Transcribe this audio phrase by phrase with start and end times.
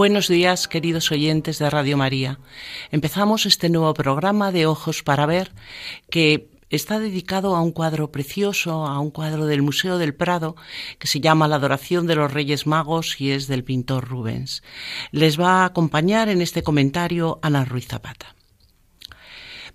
[0.00, 2.38] Buenos días, queridos oyentes de Radio María.
[2.90, 5.52] Empezamos este nuevo programa de Ojos para Ver
[6.08, 10.56] que está dedicado a un cuadro precioso, a un cuadro del Museo del Prado
[10.98, 14.62] que se llama La adoración de los Reyes Magos y es del pintor Rubens.
[15.12, 18.34] Les va a acompañar en este comentario Ana Ruiz Zapata.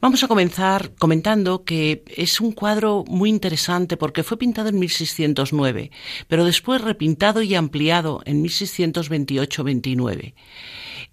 [0.06, 5.90] Vamos a comenzar comentando que es un cuadro muy interesante porque fue pintado en 1609,
[6.28, 10.36] pero después repintado y ampliado en 1628-29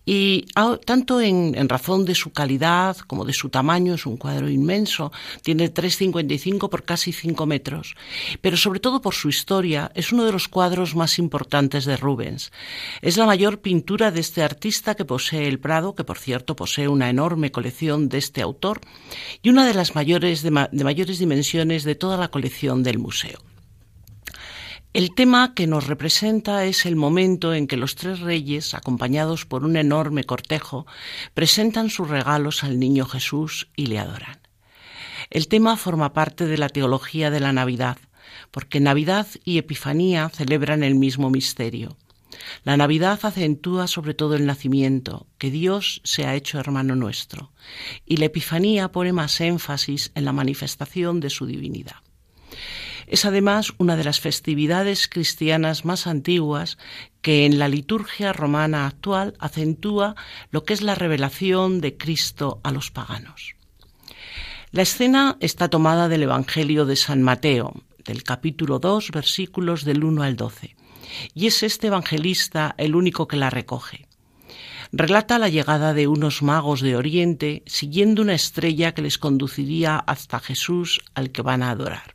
[0.04, 0.46] y
[0.84, 5.72] tanto en, razón de su calidad como de su tamaño, es un cuadro inmenso, tiene
[5.72, 7.94] 3,55 por casi 5 metros,
[8.40, 12.52] pero sobre todo por su historia, es uno de los cuadros más importantes de Rubens.
[13.00, 16.88] Es la mayor pintura de este artista que posee el Prado, que por cierto posee
[16.88, 18.80] una enorme colección de este autor,
[19.42, 23.51] y una de las mayores de mayores dimensiones de toda la colección del museo.
[24.94, 29.64] El tema que nos representa es el momento en que los tres reyes, acompañados por
[29.64, 30.86] un enorme cortejo,
[31.32, 34.40] presentan sus regalos al niño Jesús y le adoran.
[35.30, 37.96] El tema forma parte de la teología de la Navidad,
[38.50, 41.96] porque Navidad y Epifanía celebran el mismo misterio.
[42.62, 47.54] La Navidad acentúa sobre todo el nacimiento, que Dios se ha hecho hermano nuestro,
[48.04, 51.96] y la Epifanía pone más énfasis en la manifestación de su divinidad.
[53.12, 56.78] Es además una de las festividades cristianas más antiguas
[57.20, 60.16] que en la liturgia romana actual acentúa
[60.50, 63.54] lo que es la revelación de Cristo a los paganos.
[64.70, 70.22] La escena está tomada del Evangelio de San Mateo, del capítulo 2, versículos del 1
[70.22, 70.74] al 12,
[71.34, 74.08] y es este evangelista el único que la recoge.
[74.90, 80.40] Relata la llegada de unos magos de Oriente siguiendo una estrella que les conduciría hasta
[80.40, 82.11] Jesús al que van a adorar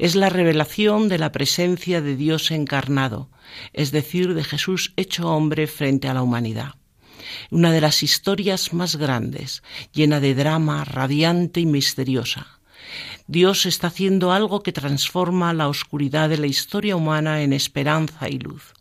[0.00, 3.28] es la revelación de la presencia de Dios encarnado,
[3.74, 6.76] es decir, de Jesús hecho hombre frente a la humanidad.
[7.50, 9.62] Una de las historias más grandes,
[9.92, 12.60] llena de drama, radiante y misteriosa.
[13.26, 18.38] Dios está haciendo algo que transforma la oscuridad de la historia humana en esperanza y
[18.38, 18.72] luz.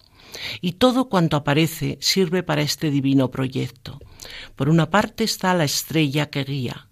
[0.62, 4.00] Y todo cuanto aparece sirve para este divino proyecto.
[4.56, 6.89] Por una parte está la estrella que guía,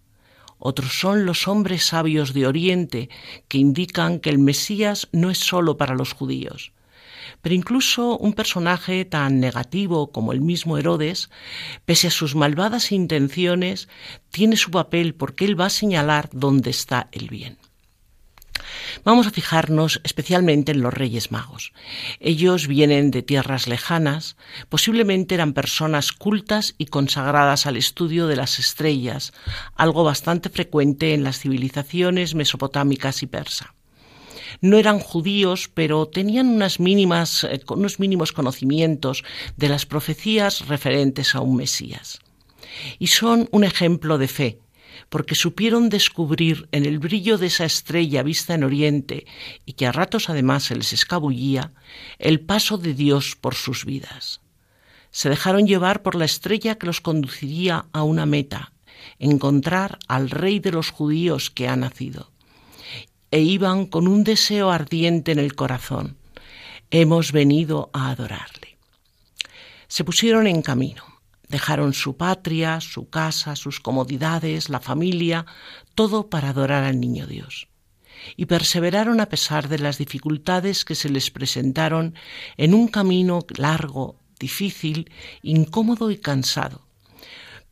[0.60, 3.10] otros son los hombres sabios de Oriente
[3.48, 6.72] que indican que el Mesías no es sólo para los judíos.
[7.42, 11.30] Pero incluso un personaje tan negativo como el mismo Herodes,
[11.86, 13.90] pese a sus malvadas intenciones,
[14.32, 17.58] tiene su papel porque él va a señalar dónde está el bien.
[19.04, 21.74] Vamos a fijarnos especialmente en los Reyes Magos.
[22.20, 24.38] Ellos vienen de tierras lejanas,
[24.70, 29.34] posiblemente eran personas cultas y consagradas al estudio de las estrellas,
[29.76, 33.74] algo bastante frecuente en las civilizaciones mesopotámicas y persa.
[34.62, 39.24] No eran judíos, pero tenían eh, unos mínimos conocimientos
[39.56, 42.20] de las profecías referentes a un Mesías.
[43.00, 44.60] Y son un ejemplo de fe,
[45.10, 49.26] porque supieron descubrir en el brillo de esa estrella vista en Oriente
[49.66, 51.72] y que a ratos además se les escabullía,
[52.20, 54.42] el paso de Dios por sus vidas.
[55.12, 58.74] Se dejaron llevar por la estrella que los conduciría a una meta,
[59.20, 62.32] encontrar al rey de los judíos que ha nacido.
[63.32, 66.18] E iban con un deseo ardiente en el corazón.
[66.92, 68.78] Hemos venido a adorarle.
[69.88, 71.17] Se pusieron en camino
[71.50, 75.46] Dejaron su patria, su casa, sus comodidades, la familia,
[75.96, 77.70] todo para adorar al Niño Dios.
[78.36, 82.16] Y perseveraron a pesar de las dificultades que se les presentaron
[82.58, 85.10] en un camino largo, difícil,
[85.42, 86.86] incómodo y cansado.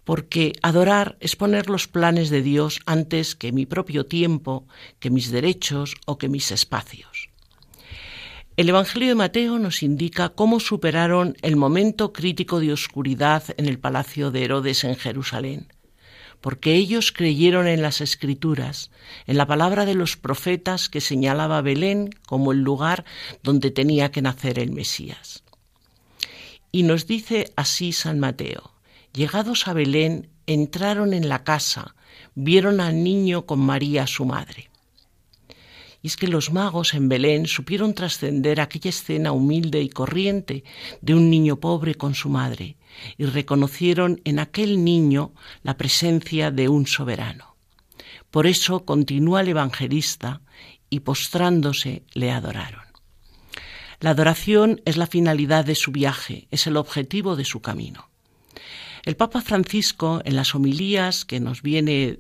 [0.06, 4.68] Porque adorar es poner los planes de Dios antes que mi propio tiempo,
[5.00, 7.30] que mis derechos o que mis espacios.
[8.58, 13.80] El Evangelio de Mateo nos indica cómo superaron el momento crítico de oscuridad en el
[13.80, 15.74] palacio de Herodes en Jerusalén,
[16.40, 18.92] porque ellos creyeron en las escrituras,
[19.28, 23.04] en la palabra de los profetas que señalaba Belén como el lugar
[23.44, 25.44] donde tenía que nacer el Mesías.
[26.72, 28.72] Y nos dice así San Mateo,
[29.12, 31.94] llegados a Belén, entraron en la casa,
[32.36, 34.70] vieron al niño con María su madre
[36.06, 40.64] Y es que los magos en Belén supieron trascender aquella escena humilde y corriente
[41.02, 42.78] de un niño pobre con su madre
[43.18, 47.56] y reconocieron en aquel niño la presencia de un soberano.
[48.30, 50.42] Por eso continúa el evangelista
[50.92, 52.86] y postrándose le adoraron.
[54.00, 58.12] La adoración es la finalidad de su viaje, es el objetivo de su camino.
[59.06, 62.18] El Papa Francisco, en las homilías que nos viene,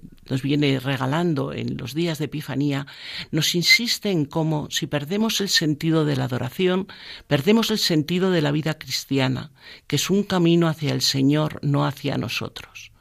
[0.79, 2.85] regalando en los días de Epifanía,
[3.31, 6.87] nos insiste en cómo, si perdemos el sentido de la adoración,
[7.25, 9.51] perdemos el sentido de la vida cristiana,
[9.87, 12.91] que es un camino hacia el Señor, no hacia nosotros.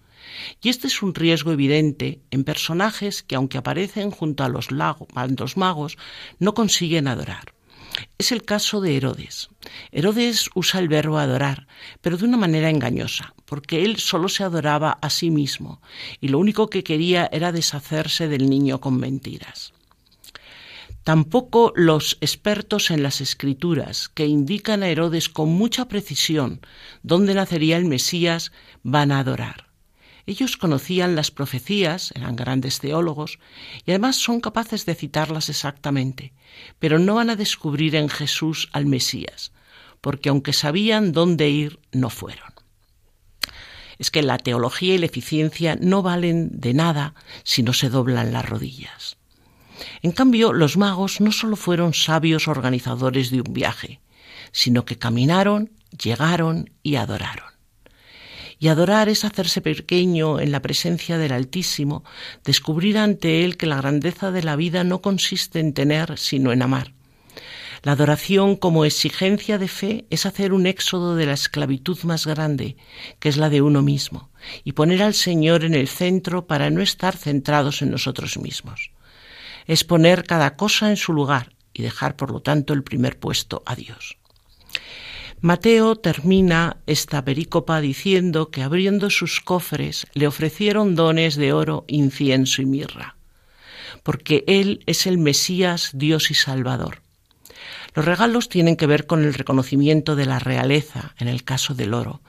[0.63, 5.27] Y este es un riesgo evidente en personajes que, aunque aparecen junto a los, a
[5.27, 5.99] los magos,
[6.39, 7.53] no consiguen adorar.
[8.17, 9.51] Es el caso de Herodes.
[9.93, 11.67] Herodes usa el verbo adorar,
[12.01, 15.81] pero de una manera engañosa, porque él solo se adoraba a sí mismo
[16.21, 19.73] y lo único que quería era deshacerse del niño con mentiras.
[21.05, 26.61] Tampoco los expertos en las escrituras, que indican a Herodes con mucha precisión
[27.03, 28.53] dónde nacería el Mesías,
[28.83, 29.74] van a adorar.
[30.27, 33.39] Ellos conocían las profecías, eran grandes teólogos,
[33.85, 36.33] y además son capaces de citarlas exactamente,
[36.79, 39.53] pero no van a descubrir en Jesús al Mesías,
[40.01, 42.53] porque aunque sabían dónde ir, no fueron.
[43.99, 48.33] Es que la teología y la eficiencia no valen de nada si no se doblan
[48.33, 49.19] las rodillas.
[50.03, 54.01] En cambio, los magos no solo fueron sabios organizadores de un viaje,
[54.53, 57.54] sino que caminaron, llegaron y adoraron.
[58.65, 62.03] Y adorar es hacerse pequeño en la presencia del Altísimo,
[62.45, 66.63] descubrir ante Él que la grandeza de la vida no consiste en tener, sino en
[66.63, 66.95] amar.
[67.83, 72.79] La adoración como exigencia de fe es hacer un éxodo de la esclavitud más grande,
[73.19, 74.31] que es la de uno mismo,
[74.65, 78.93] y poner al Señor en el centro para no estar centrados en nosotros mismos.
[79.67, 83.63] Es poner cada cosa en su lugar y dejar, por lo tanto, el primer puesto
[83.67, 84.17] a Dios.
[85.41, 92.63] Mateo termina esta perícopa diciendo que abriendo sus cofres le ofrecieron dones de oro, incienso
[92.63, 93.17] y mirra,
[94.03, 97.03] porque Él es el Mesías, Dios y Salvador.
[97.95, 101.95] Los regalos tienen que ver con el reconocimiento de la realeza, en el caso del
[101.95, 102.23] oro,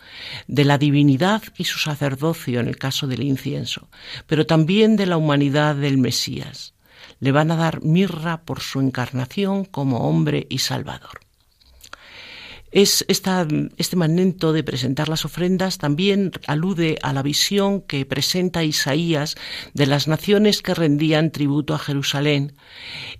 [0.47, 3.89] de la divinidad y su sacerdocio, en el caso del incienso,
[4.27, 6.75] pero también de la humanidad del Mesías.
[7.19, 11.24] Le van a dar mirra por su encarnación como hombre y salvador.
[12.71, 19.35] Es este momento de presentar las ofrendas también alude a la visión que presenta Isaías
[19.73, 22.57] de las naciones que rendían tributo a Jerusalén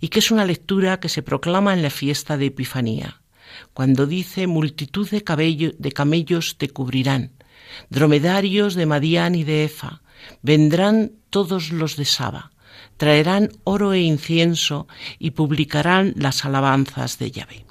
[0.02, 3.22] y que es una lectura que se proclama en la fiesta de Epifanía,
[3.74, 7.32] cuando dice multitud de, de camellos te cubrirán,
[7.90, 10.02] dromedarios de Madián y de Efa,
[10.42, 12.52] vendrán todos los de Saba,
[12.98, 14.88] traerán oro e incienso
[15.18, 17.65] y publicarán las alabanzas de Yahvé.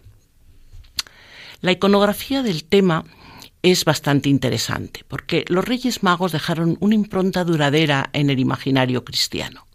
[1.65, 3.07] La iconografía del tema
[3.63, 9.67] es bastante interesante, porque los Reyes Magos dejaron una impronta duradera en el imaginario cristiano.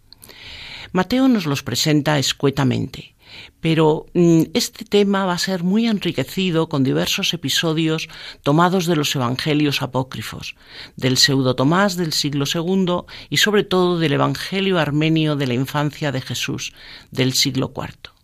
[0.91, 3.15] Mateo nos los presenta escuetamente,
[3.59, 8.07] pero mm, este tema va a ser muy enriquecido con diversos episodios
[8.43, 10.55] tomados de los evangelios apócrifos,
[10.95, 16.11] del pseudo Tomás del siglo II y sobre todo del Evangelio armenio de la infancia
[16.11, 16.71] de Jesús
[17.09, 18.18] del siglo IV.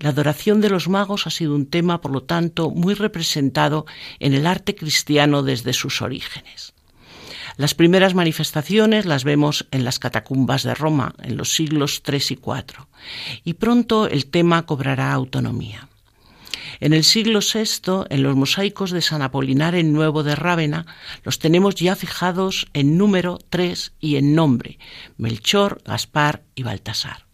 [0.00, 3.84] La adoración de los magos ha sido un tema, por lo tanto, muy representado
[4.18, 6.72] en el arte cristiano desde sus orígenes.
[7.58, 12.32] Las primeras manifestaciones las vemos en las catacumbas de Roma, en los siglos III y
[12.32, 12.86] IV,
[13.44, 15.88] y pronto el tema cobrará autonomía.
[16.80, 20.86] En el siglo VI, en los mosaicos de San Apolinar en Nuevo de Rávena,
[21.24, 24.78] los tenemos ya fijados en número tres y en nombre,
[25.18, 27.29] Melchor, Gaspar y Baltasar.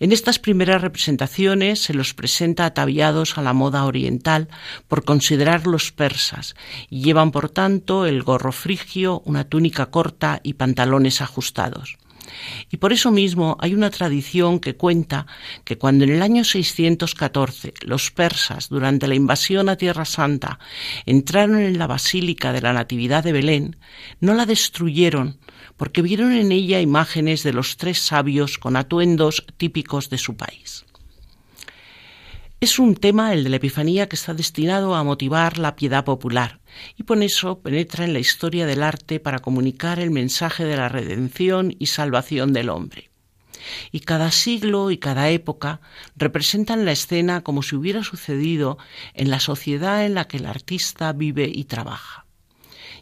[0.00, 4.48] En estas primeras representaciones se los presenta ataviados a la moda oriental
[4.88, 6.54] por considerar los persas
[6.90, 11.96] y llevan por tanto el gorro frigio, una túnica corta y pantalones ajustados.
[12.70, 15.26] Y por eso mismo hay una tradición que cuenta
[15.64, 20.58] que cuando en el año 614 los persas, durante la invasión a Tierra Santa,
[21.06, 23.76] entraron en la Basílica de la Natividad de Belén,
[24.20, 25.38] no la destruyeron
[25.76, 30.84] porque vieron en ella imágenes de los tres sabios con atuendos típicos de su país.
[32.60, 36.60] Es un tema, el de la Epifanía, que está destinado a motivar la piedad popular
[36.96, 40.88] y por eso penetra en la historia del arte para comunicar el mensaje de la
[40.88, 43.10] redención y salvación del hombre.
[43.92, 45.80] Y cada siglo y cada época
[46.16, 48.78] representan la escena como si hubiera sucedido
[49.14, 52.23] en la sociedad en la que el artista vive y trabaja.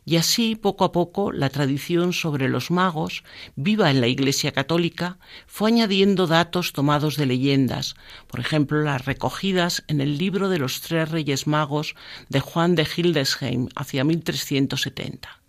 [0.04, 3.23] Y así, poco a poco, la tradición sobre los magos,
[3.54, 7.94] viva en la Iglesia Católica, fue añadiendo datos tomados de leyendas,
[8.26, 11.94] por ejemplo, las recogidas en el libro de los tres Reyes Magos
[12.28, 15.40] de Juan de Hildesheim hacia 1370.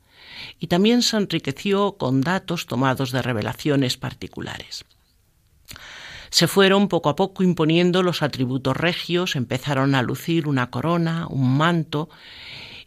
[0.59, 4.85] Y también se enriqueció con datos tomados de revelaciones particulares.
[6.29, 11.57] Se fueron poco a poco imponiendo los atributos regios, empezaron a lucir una corona, un
[11.57, 12.09] manto,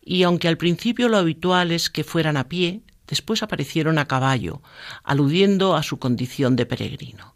[0.09, 4.63] y aunque al principio lo habitual es que fueran a pie, después aparecieron a caballo,
[5.03, 7.35] aludiendo a su condición de peregrino.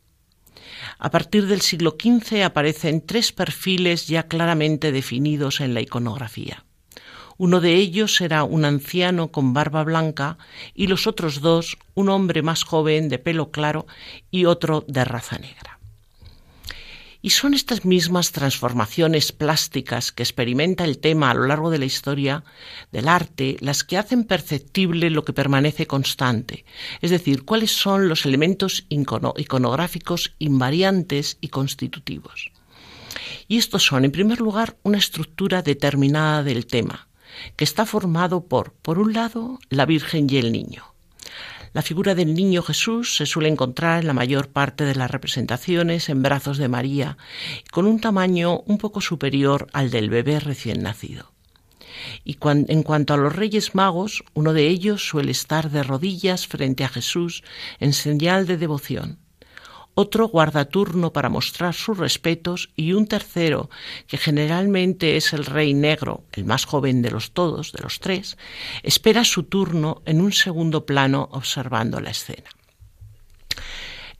[1.00, 6.64] A partir del siglo XV aparecen tres perfiles ya claramente definidos en la iconografía.
[7.38, 10.38] Uno de ellos era un anciano con barba blanca
[10.72, 13.86] y los otros dos un hombre más joven de pelo claro
[14.30, 15.79] y otro de raza negra.
[17.22, 21.84] Y son estas mismas transformaciones plásticas que experimenta el tema a lo largo de la
[21.84, 22.44] historia
[22.92, 26.64] del arte las que hacen perceptible lo que permanece constante,
[27.02, 32.52] es decir, cuáles son los elementos iconográficos invariantes y constitutivos.
[33.48, 37.08] Y estos son, en primer lugar, una estructura determinada del tema,
[37.56, 40.89] que está formado por, por un lado, la Virgen y el Niño,
[41.72, 46.08] la figura del niño Jesús se suele encontrar en la mayor parte de las representaciones
[46.08, 47.16] en brazos de María,
[47.70, 51.32] con un tamaño un poco superior al del bebé recién nacido.
[52.24, 56.84] Y en cuanto a los reyes magos, uno de ellos suele estar de rodillas frente
[56.84, 57.42] a Jesús
[57.78, 59.18] en señal de devoción
[59.94, 63.70] otro guarda turno para mostrar sus respetos y un tercero,
[64.06, 68.38] que generalmente es el rey negro, el más joven de los todos, de los tres,
[68.82, 72.50] espera su turno en un segundo plano observando la escena.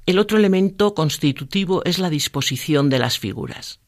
[0.06, 3.80] El otro elemento constitutivo es la disposición de las figuras.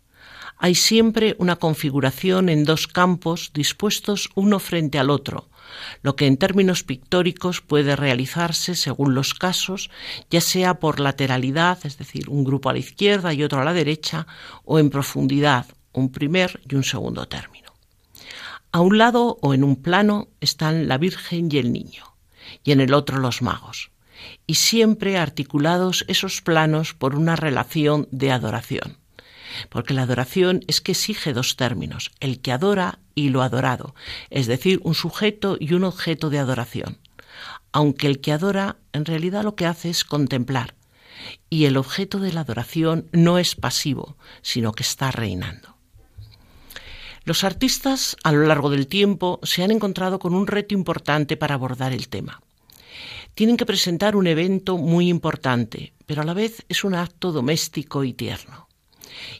[0.56, 5.48] Hay siempre una configuración en dos campos dispuestos uno frente al otro,
[6.02, 9.90] lo que en términos pictóricos puede realizarse según los casos,
[10.30, 13.72] ya sea por lateralidad, es decir, un grupo a la izquierda y otro a la
[13.72, 14.26] derecha,
[14.64, 17.72] o en profundidad, un primer y un segundo término.
[18.72, 22.16] A un lado o en un plano están la Virgen y el Niño,
[22.64, 23.90] y en el otro los magos,
[24.46, 29.01] y siempre articulados esos planos por una relación de adoración
[29.68, 33.94] porque la adoración es que exige dos términos, el que adora y lo adorado,
[34.30, 36.98] es decir, un sujeto y un objeto de adoración.
[37.72, 40.74] Aunque el que adora en realidad lo que hace es contemplar,
[41.48, 45.76] y el objeto de la adoración no es pasivo, sino que está reinando.
[47.24, 51.54] Los artistas a lo largo del tiempo se han encontrado con un reto importante para
[51.54, 52.42] abordar el tema.
[53.34, 58.04] Tienen que presentar un evento muy importante, pero a la vez es un acto doméstico
[58.04, 58.68] y tierno.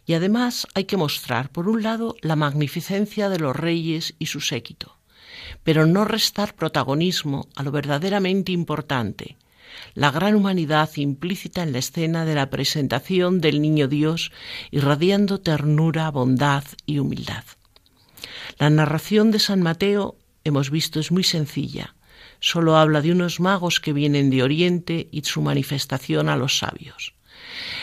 [0.07, 4.41] Y además hay que mostrar, por un lado, la magnificencia de los reyes y su
[4.41, 4.99] séquito,
[5.62, 9.37] pero no restar protagonismo a lo verdaderamente importante,
[9.95, 14.33] la gran humanidad implícita en la escena de la presentación del niño Dios,
[14.71, 17.45] irradiando ternura, bondad y humildad.
[18.59, 21.95] La narración de San Mateo, hemos visto, es muy sencilla.
[22.41, 27.14] Solo habla de unos magos que vienen de Oriente y su manifestación a los sabios.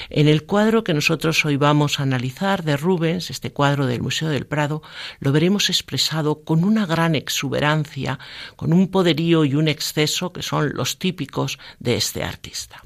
[0.10, 4.30] En el cuadro que nosotros hoy vamos a analizar de Rubens, este cuadro del Museo
[4.30, 4.82] del Prado,
[5.20, 8.20] lo veremos expresado con una gran exuberancia,
[8.56, 12.84] con un poderío y un exceso que son los típicos de este artista.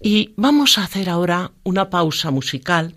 [0.00, 2.94] Y vamos a hacer ahora una pausa musical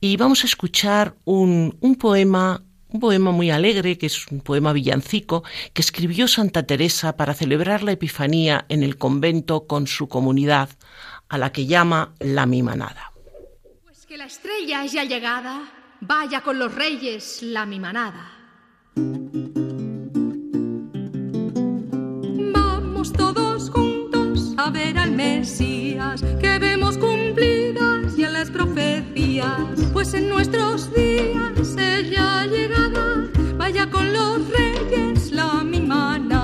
[0.00, 5.44] y vamos a escuchar un, poema un poema muy alegre, que es un poema villancico,
[5.74, 10.70] que escribió Santa Teresa para celebrar la Epifanía en el convento con su comunidad,
[11.28, 13.12] a la que llama la mimanada.
[13.84, 15.62] Pues que la estrella es ya llegada,
[16.00, 18.32] vaya con los reyes la mimanada.
[22.54, 29.50] Vamos todos juntos a ver al Mesías, que vemos cumplidas ya las profecías,
[29.92, 36.35] pues en nuestros días ella llegada, vaya con los reyes la mimanada.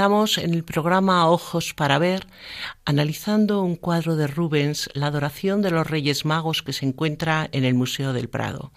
[0.00, 2.26] Estamos en el programa Ojos para Ver,
[2.86, 7.66] analizando un cuadro de Rubens, La adoración de los Reyes Magos, que se encuentra en
[7.66, 8.72] el Museo del Prado.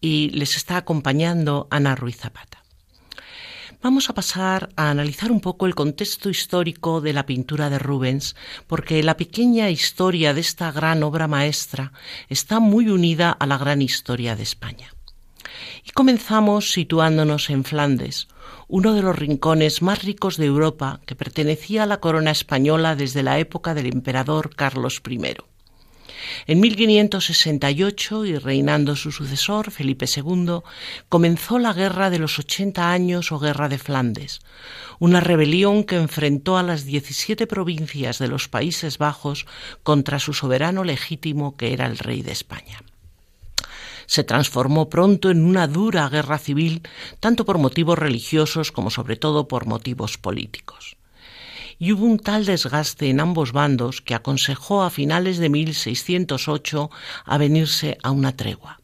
[0.00, 2.62] Y les está acompañando Ana Ruiz Zapata.
[3.82, 8.36] Vamos a pasar a analizar un poco el contexto histórico de la pintura de Rubens,
[8.68, 11.92] porque la pequeña historia de esta gran obra maestra
[12.28, 14.94] está muy unida a la gran historia de España.
[15.84, 18.28] Y comenzamos situándonos en Flandes,
[18.68, 23.22] uno de los rincones más ricos de Europa que pertenecía a la corona española desde
[23.22, 25.36] la época del emperador Carlos I.
[26.46, 30.60] En 1568, y reinando su sucesor, Felipe II,
[31.08, 34.40] comenzó la Guerra de los Ochenta Años o Guerra de Flandes,
[34.98, 39.46] una rebelión que enfrentó a las 17 provincias de los Países Bajos
[39.82, 42.82] contra su soberano legítimo que era el rey de España
[44.12, 46.82] se transformó pronto en una dura guerra civil,
[47.18, 50.98] tanto por motivos religiosos como sobre todo por motivos políticos.
[51.78, 56.90] Y hubo un tal desgaste en ambos bandos que aconsejó a finales de 1608
[57.24, 58.82] a venirse a una tregua.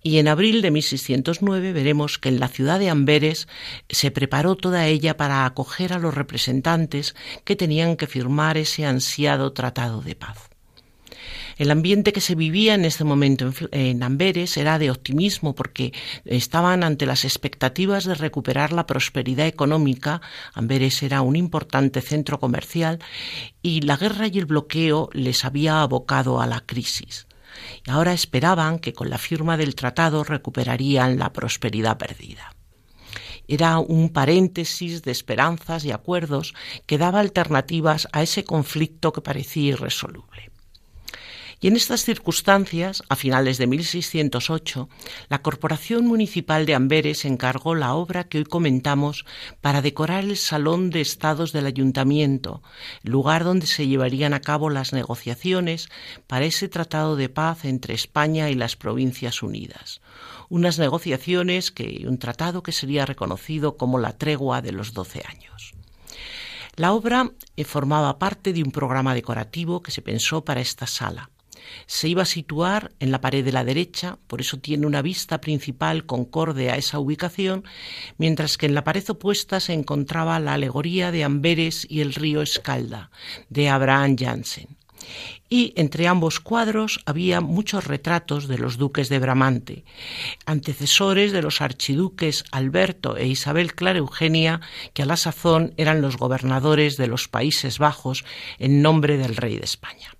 [0.00, 3.48] Y en abril de 1609 veremos que en la ciudad de Amberes
[3.88, 9.52] se preparó toda ella para acoger a los representantes que tenían que firmar ese ansiado
[9.52, 10.55] tratado de paz.
[11.56, 15.94] El ambiente que se vivía en este momento en Amberes era de optimismo porque
[16.26, 20.20] estaban ante las expectativas de recuperar la prosperidad económica.
[20.52, 22.98] Amberes era un importante centro comercial
[23.62, 27.26] y la guerra y el bloqueo les había abocado a la crisis.
[27.86, 32.52] Y ahora esperaban que con la firma del tratado recuperarían la prosperidad perdida
[33.48, 36.52] era un paréntesis de esperanzas y acuerdos
[36.84, 40.50] que daba alternativas a ese conflicto que parecía irresoluble.
[41.58, 44.90] Y en estas circunstancias, a finales de 1608,
[45.30, 49.24] la Corporación Municipal de Amberes encargó la obra que hoy comentamos
[49.62, 52.62] para decorar el Salón de Estados del Ayuntamiento,
[53.02, 55.88] lugar donde se llevarían a cabo las negociaciones
[56.26, 60.02] para ese tratado de paz entre España y las Provincias Unidas.
[60.50, 65.72] Unas negociaciones que un tratado que sería reconocido como la tregua de los doce años.
[66.76, 71.30] La obra eh, formaba parte de un programa decorativo que se pensó para esta sala
[71.86, 75.40] se iba a situar en la pared de la derecha, por eso tiene una vista
[75.40, 77.64] principal concorde a esa ubicación,
[78.18, 82.42] mientras que en la pared opuesta se encontraba la alegoría de Amberes y el río
[82.42, 83.10] Escalda,
[83.48, 84.76] de Abraham Jansen.
[85.48, 89.84] Y entre ambos cuadros había muchos retratos de los duques de Bramante,
[90.44, 94.60] antecesores de los archiduques Alberto e Isabel Clara Eugenia,
[94.92, 98.24] que a la sazón eran los gobernadores de los Países Bajos
[98.58, 100.15] en nombre del rey de España.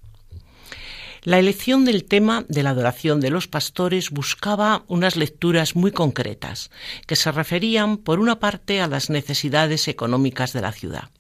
[1.27, 6.71] La elección del tema de la adoración de los pastores buscaba unas lecturas muy concretas,
[7.09, 11.11] que se referían, por una parte, a las necesidades económicas de la ciudad.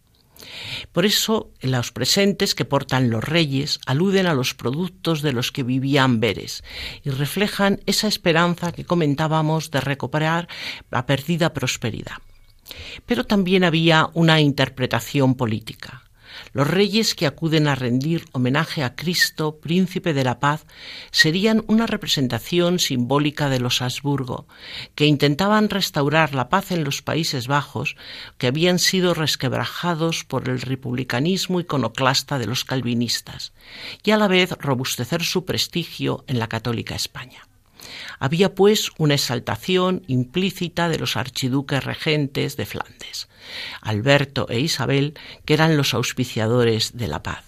[0.92, 5.64] Por eso, los presentes que portan los reyes aluden a los productos de los que
[5.64, 6.62] vivían Amberes
[7.02, 10.46] y reflejan esa esperanza que comentábamos de recuperar
[10.88, 12.18] la perdida prosperidad.
[13.06, 16.05] Pero también había una interpretación política.
[16.52, 20.66] Los reyes que acuden a rendir homenaje a Cristo, príncipe de la paz,
[21.10, 24.46] serían una representación simbólica de los Habsburgo,
[24.94, 27.96] que intentaban restaurar la paz en los Países Bajos,
[28.38, 33.52] que habían sido resquebrajados por el republicanismo iconoclasta de los calvinistas,
[34.02, 37.45] y a la vez robustecer su prestigio en la católica España.
[38.18, 43.28] Había, pues, una exaltación implícita de los archiduques regentes de Flandes,
[43.80, 47.44] Alberto e Isabel, que eran los auspiciadores de la paz.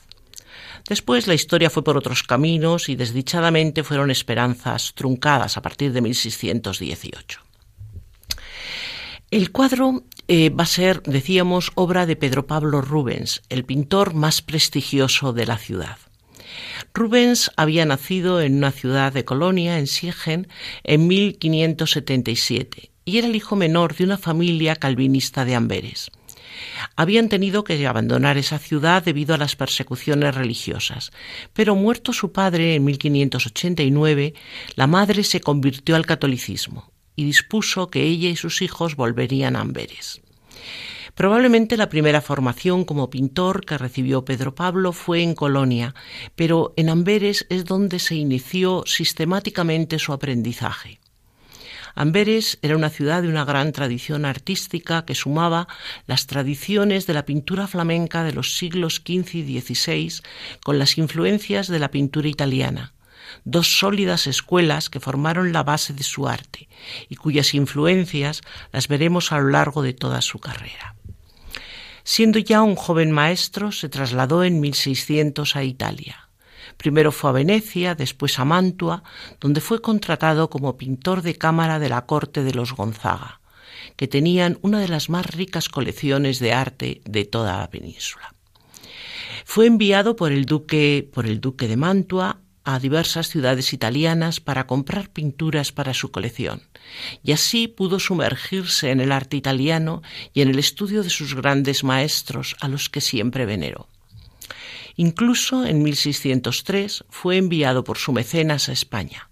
[0.88, 6.00] Después la historia fue por otros caminos y desdichadamente fueron esperanzas truncadas a partir de
[6.00, 7.40] 1618.
[9.30, 14.40] El cuadro eh, va a ser, decíamos, obra de Pedro Pablo Rubens, el pintor más
[14.40, 15.98] prestigioso de la ciudad.
[16.98, 20.48] Rubens había nacido en una ciudad de Colonia, en Siegen,
[20.82, 26.10] en 1577 y era el hijo menor de una familia calvinista de Amberes.
[26.96, 31.12] Habían tenido que abandonar esa ciudad debido a las persecuciones religiosas,
[31.54, 34.34] pero muerto su padre en 1589,
[34.74, 39.60] la madre se convirtió al catolicismo y dispuso que ella y sus hijos volverían a
[39.60, 40.20] Amberes.
[41.14, 45.94] Probablemente la primera formación como pintor que recibió Pedro Pablo fue en Colonia,
[46.36, 51.00] pero en Amberes es donde se inició sistemáticamente su aprendizaje.
[51.94, 55.66] Amberes era una ciudad de una gran tradición artística que sumaba
[56.06, 60.22] las tradiciones de la pintura flamenca de los siglos XV y XVI
[60.62, 62.94] con las influencias de la pintura italiana
[63.44, 66.68] dos sólidas escuelas que formaron la base de su arte
[67.08, 68.42] y cuyas influencias
[68.72, 70.97] las veremos a lo largo de toda su carrera.
[72.10, 76.30] Siendo ya un joven maestro, se trasladó en 1600 a Italia.
[76.78, 79.02] Primero fue a Venecia, después a Mantua,
[79.40, 83.42] donde fue contratado como pintor de cámara de la corte de los Gonzaga,
[83.96, 88.34] que tenían una de las más ricas colecciones de arte de toda la península.
[89.44, 94.66] Fue enviado por el duque, por el duque de Mantua a diversas ciudades italianas para
[94.66, 96.60] comprar pinturas para su colección,
[97.22, 100.02] y así pudo sumergirse en el arte italiano
[100.34, 103.88] y en el estudio de sus grandes maestros a los que siempre veneró.
[104.96, 109.30] Incluso en 1603 fue enviado por su mecenas a España.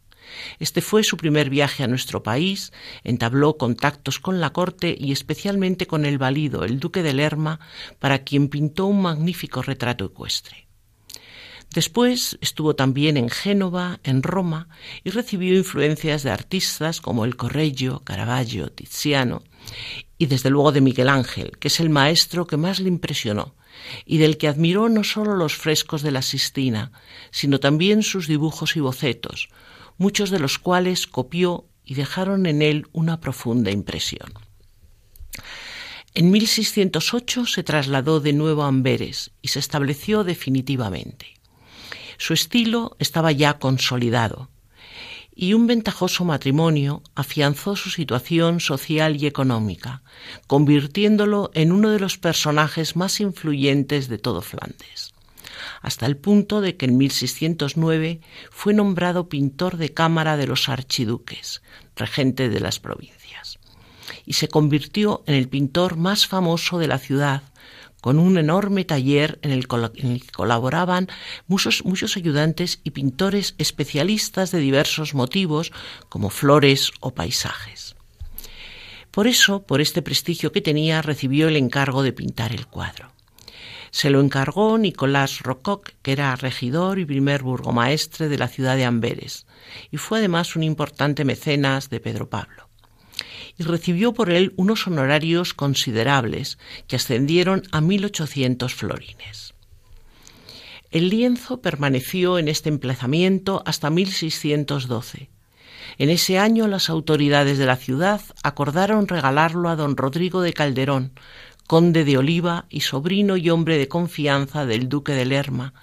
[0.58, 2.72] Este fue su primer viaje a nuestro país,
[3.04, 7.60] entabló contactos con la corte y especialmente con el valido, el duque de Lerma,
[7.98, 10.65] para quien pintó un magnífico retrato ecuestre.
[11.76, 14.70] Después estuvo también en Génova, en Roma,
[15.04, 19.42] y recibió influencias de artistas como el Correggio, Caravaggio, Tiziano,
[20.16, 23.56] y desde luego de Miguel Ángel, que es el maestro que más le impresionó,
[24.06, 26.92] y del que admiró no solo los frescos de la Sistina,
[27.30, 29.50] sino también sus dibujos y bocetos,
[29.98, 34.32] muchos de los cuales copió y dejaron en él una profunda impresión.
[36.14, 41.35] En 1608 se trasladó de nuevo a Amberes y se estableció definitivamente.
[42.18, 44.50] Su estilo estaba ya consolidado
[45.38, 50.02] y un ventajoso matrimonio afianzó su situación social y económica,
[50.46, 55.12] convirtiéndolo en uno de los personajes más influyentes de todo Flandes,
[55.82, 61.62] hasta el punto de que en 1609 fue nombrado pintor de cámara de los archiduques,
[61.96, 63.58] regente de las provincias,
[64.24, 67.42] y se convirtió en el pintor más famoso de la ciudad,
[68.06, 71.08] con un enorme taller en el, que colaboraban
[71.48, 75.72] muchos, muchos ayudantes y pintores especialistas de diversos motivos,
[76.08, 77.96] como flores o paisajes.
[79.10, 83.10] Por eso, por este prestigio que tenía, recibió el encargo de pintar el cuadro.
[83.90, 88.84] Se lo encargó Nicolás Rococ, que era regidor y primer burgomaestre de la ciudad de
[88.84, 89.46] Amberes,
[89.90, 92.65] y fue además un importante mecenas de Pedro Pablo
[93.58, 99.54] y recibió por él unos honorarios considerables que ascendieron a 1.800 florines.
[100.90, 105.30] El lienzo permaneció en este emplazamiento hasta 1612.
[105.98, 111.12] En ese año las autoridades de la ciudad acordaron regalarlo a don Rodrigo de Calderón,
[111.66, 115.74] conde de Oliva y sobrino y hombre de confianza del duque de Lerma,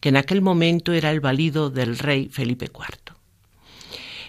[0.00, 3.19] que en aquel momento era el valido del rey Felipe IV.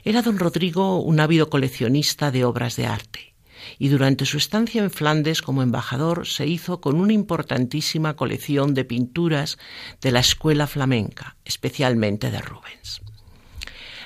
[0.03, 3.31] Era don Rodrigo un ávido coleccionista de obras de arte
[3.77, 8.85] y durante su estancia en Flandes como embajador se hizo con una importantísima colección de
[8.85, 9.59] pinturas
[10.01, 13.01] de la escuela flamenca, especialmente de Rubens.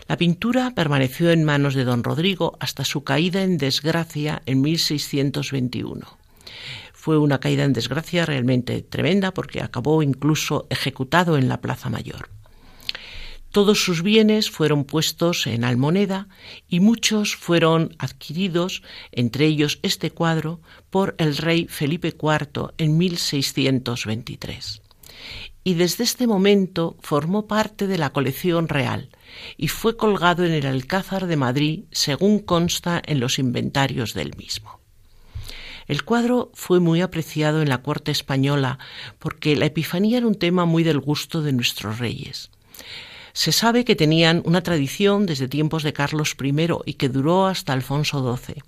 [0.08, 6.06] La pintura permaneció en manos de don Rodrigo hasta su caída en desgracia en 1621.
[6.94, 12.30] Fue una caída en desgracia realmente tremenda porque acabó incluso ejecutado en la Plaza Mayor.
[13.56, 16.28] Todos sus bienes fueron puestos en almoneda
[16.68, 24.82] y muchos fueron adquiridos, entre ellos este cuadro, por el rey Felipe IV en 1623.
[25.64, 29.08] Y desde este momento formó parte de la colección real
[29.56, 34.82] y fue colgado en el Alcázar de Madrid según consta en los inventarios del mismo.
[35.88, 38.80] El cuadro fue muy apreciado en la corte española
[39.18, 42.52] porque la Epifanía era un tema muy del gusto de nuestros reyes.
[43.36, 46.54] Se sabe que tenían una tradición desde tiempos de Carlos I
[46.86, 48.64] y que duró hasta Alfonso XII.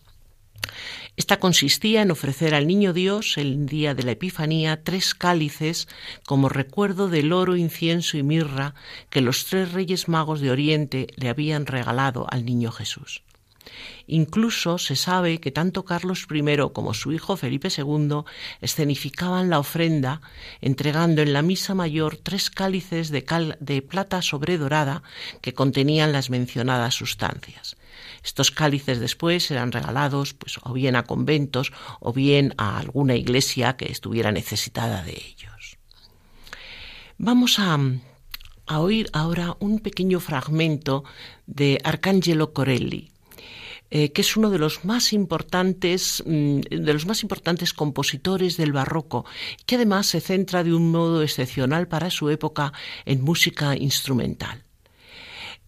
[1.15, 5.87] Esta consistía en ofrecer al Niño Dios el día de la Epifanía tres cálices
[6.25, 8.75] como recuerdo del oro, incienso y mirra
[9.09, 13.23] que los tres reyes magos de Oriente le habían regalado al Niño Jesús.
[14.07, 18.23] Incluso se sabe que tanto Carlos I como su hijo Felipe II
[18.61, 20.21] escenificaban la ofrenda
[20.61, 23.25] entregando en la misa mayor tres cálices de,
[23.59, 25.03] de plata sobredorada
[25.41, 27.77] que contenían las mencionadas sustancias.
[28.23, 33.77] Estos cálices después eran regalados pues, o bien a conventos o bien a alguna iglesia
[33.77, 35.77] que estuviera necesitada de ellos.
[37.17, 37.79] Vamos a,
[38.67, 41.03] a oír ahora un pequeño fragmento
[41.45, 43.11] de Arcangelo Corelli,
[43.89, 48.73] eh, que es uno de los más importantes mm, de los más importantes compositores del
[48.73, 49.25] barroco,
[49.65, 52.73] que además se centra de un modo excepcional para su época
[53.05, 54.63] en música instrumental.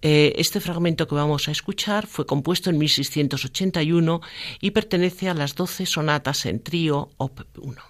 [0.01, 4.21] Eh, este fragmento que vamos a escuchar fue compuesto en 1681
[4.61, 7.41] y pertenece a las 12 sonatas en trío Op.
[7.57, 7.88] 1.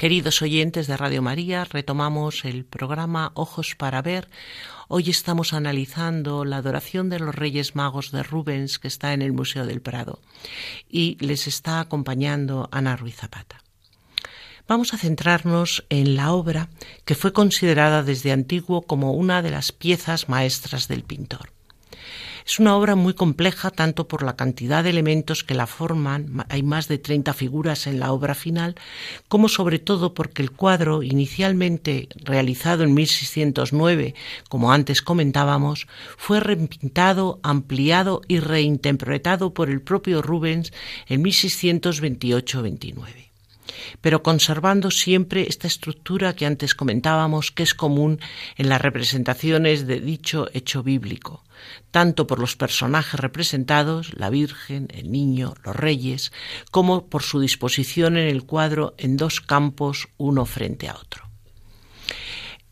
[0.00, 4.30] Queridos oyentes de Radio María, retomamos el programa Ojos para Ver.
[4.88, 9.34] Hoy estamos analizando la adoración de los Reyes Magos de Rubens que está en el
[9.34, 10.18] Museo del Prado
[10.88, 13.62] y les está acompañando Ana Ruiz Zapata.
[14.66, 16.70] Vamos a centrarnos en la obra
[17.04, 21.52] que fue considerada desde antiguo como una de las piezas maestras del pintor.
[22.46, 26.62] Es una obra muy compleja tanto por la cantidad de elementos que la forman, hay
[26.62, 28.74] más de 30 figuras en la obra final,
[29.28, 34.14] como sobre todo porque el cuadro, inicialmente realizado en 1609,
[34.48, 40.72] como antes comentábamos, fue repintado, ampliado y reinterpretado por el propio Rubens
[41.06, 43.29] en 1628-29
[44.00, 48.20] pero conservando siempre esta estructura que antes comentábamos que es común
[48.56, 51.44] en las representaciones de dicho hecho bíblico,
[51.90, 56.32] tanto por los personajes representados, la Virgen, el Niño, los Reyes,
[56.70, 61.30] como por su disposición en el cuadro en dos campos uno frente a otro.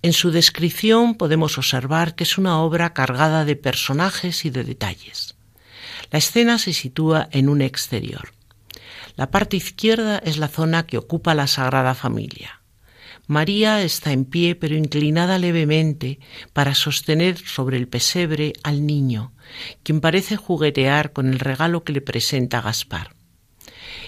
[0.01, 5.35] En su descripción podemos observar que es una obra cargada de personajes y de detalles.
[6.12, 8.33] La escena se sitúa en un exterior.
[9.18, 12.62] La parte izquierda es la zona que ocupa la Sagrada Familia.
[13.26, 16.20] María está en pie pero inclinada levemente
[16.52, 19.33] para sostener sobre el pesebre al niño,
[19.83, 23.16] quien parece juguetear con el regalo que le presenta Gaspar.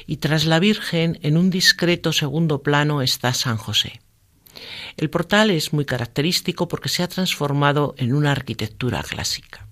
[0.07, 4.01] Y tras la Virgen, en un discreto segundo plano, está San José.
[4.96, 9.66] El portal es muy característico porque se ha transformado en una arquitectura clásica.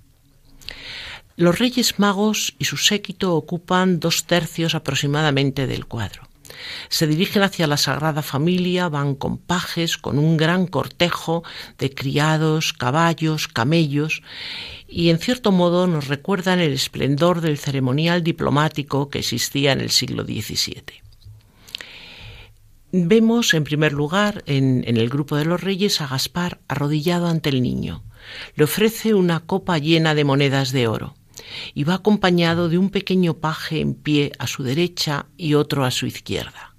[1.38, 6.26] Los Reyes Magos y su séquito ocupan dos tercios aproximadamente del cuadro.
[6.88, 11.44] Se dirigen hacia la Sagrada Familia, van con pajes, con un gran cortejo
[11.78, 14.24] de criados, caballos, camellos,
[14.88, 19.90] y en cierto modo nos recuerdan el esplendor del ceremonial diplomático que existía en el
[19.90, 20.82] siglo XVII.
[22.90, 27.50] Vemos, en primer lugar, en, en, el grupo de los reyes a Gaspar arrodillado ante
[27.50, 28.02] el niño.
[28.56, 31.14] Le ofrece una copa llena de monedas de oro
[31.74, 35.90] y va acompañado de un pequeño paje en pie a su derecha y otro a
[35.90, 36.74] su izquierda.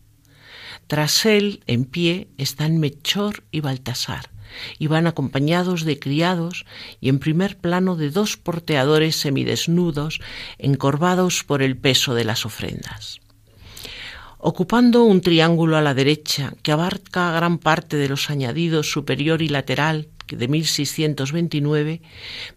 [0.87, 4.31] Tras él, en pie, están Melchor y Baltasar,
[4.79, 6.65] y van acompañados de criados
[6.99, 10.19] y en primer plano de dos porteadores semidesnudos,
[10.57, 13.19] encorvados por el peso de las ofrendas.
[14.39, 19.49] Ocupando un triángulo a la derecha que abarca gran parte de los añadidos superior y
[19.49, 22.01] lateral de 1629,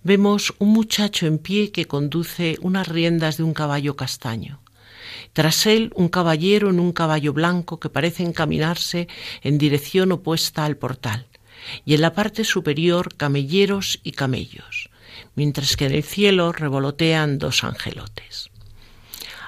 [0.02, 4.60] vemos un muchacho en pie que conduce unas riendas de un caballo castaño.
[5.32, 9.08] Tras él, un caballero en un caballo blanco que parece encaminarse
[9.42, 11.26] en dirección opuesta al portal,
[11.84, 14.90] y en la parte superior camelleros y camellos,
[15.34, 18.50] mientras que en el cielo revolotean dos angelotes.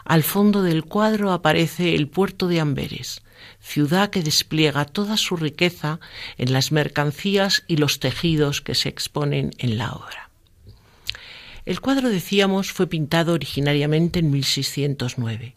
[0.05, 3.23] Al fondo del cuadro aparece el puerto de Amberes,
[3.65, 5.99] ciudad que despliega toda su riqueza
[6.37, 10.31] en las mercancías y los tejidos que se exponen en la obra.
[11.65, 15.57] El cuadro, decíamos, fue pintado originariamente en 1609.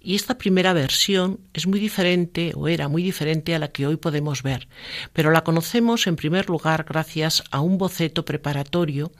[0.00, 3.96] Y esta primera versión es muy diferente o era muy diferente a la que hoy
[3.96, 4.66] podemos ver,
[5.12, 9.12] pero la conocemos en primer lugar gracias a un boceto preparatorio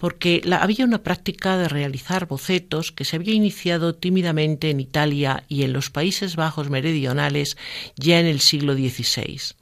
[0.00, 5.62] porque había una práctica de realizar bocetos que se había iniciado tímidamente en Italia y
[5.62, 7.58] en los Países Bajos meridionales
[7.96, 9.54] ya en el siglo XVI.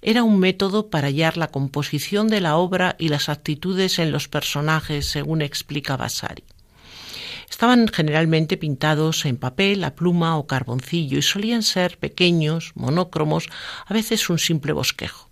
[0.00, 4.28] era un método para hallar la composición de la obra y las actitudes en los
[4.28, 6.44] personajes, según explica Vasari.
[7.50, 13.48] Estaban generalmente pintados en papel, a pluma o carboncillo y solían ser pequeños, monócromos,
[13.84, 15.28] a veces un simple bosquejo.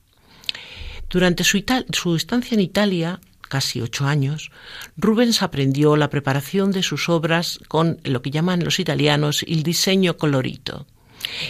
[1.08, 4.50] Durante su, su estancia en Italia, casi ocho años,
[4.96, 10.16] Rubens aprendió la preparación de sus obras con lo que llaman los italianos el diseño
[10.16, 10.86] colorito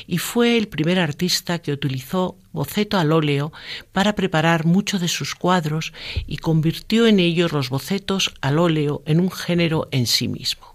[0.07, 3.53] y fue el primer artista que utilizó boceto al óleo
[3.93, 5.93] para preparar muchos de sus cuadros
[6.27, 10.74] y convirtió en ellos los bocetos al óleo en un género en sí mismo.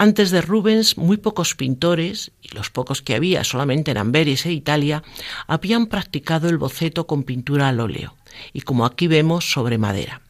[0.00, 4.52] Antes de Rubens, muy pocos pintores, y los pocos que había solamente en Amberes e
[4.52, 5.02] Italia,
[5.48, 8.14] habían practicado el boceto con pintura al óleo,
[8.52, 10.22] y como aquí vemos, sobre madera.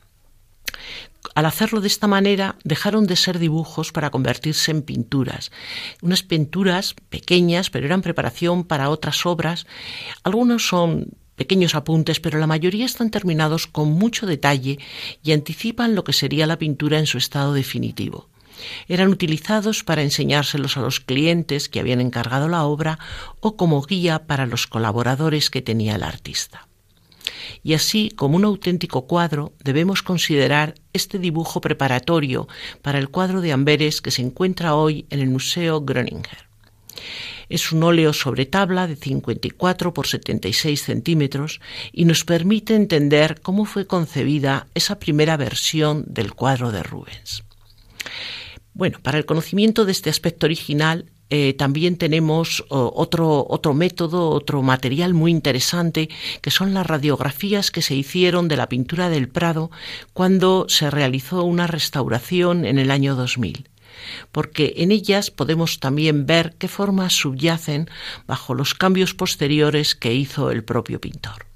[1.34, 5.52] Al hacerlo de esta manera, dejaron de ser dibujos para convertirse en pinturas.
[6.00, 9.66] Unas pinturas pequeñas, pero eran preparación para otras obras.
[10.22, 14.78] Algunos son pequeños apuntes, pero la mayoría están terminados con mucho detalle
[15.22, 18.28] y anticipan lo que sería la pintura en su estado definitivo.
[18.88, 22.98] Eran utilizados para enseñárselos a los clientes que habían encargado la obra
[23.40, 26.68] o como guía para los colaboradores que tenía el artista.
[27.62, 32.48] Y así, como un auténtico cuadro, debemos considerar este dibujo preparatorio
[32.82, 36.48] para el cuadro de Amberes que se encuentra hoy en el Museo Groninger.
[37.48, 41.60] Es un óleo sobre tabla de 54 por 76 centímetros
[41.92, 47.44] y nos permite entender cómo fue concebida esa primera versión del cuadro de Rubens.
[48.78, 54.62] Bueno, para el conocimiento de este aspecto original eh, también tenemos otro, otro método, otro
[54.62, 56.08] material muy interesante,
[56.40, 59.72] que son las radiografías que se hicieron de la pintura del Prado
[60.12, 63.68] cuando se realizó una restauración en el año 2000
[64.30, 67.90] porque en ellas podemos también ver qué formas subyacen
[68.28, 71.47] bajo los cambios posteriores que hizo el propio pintor.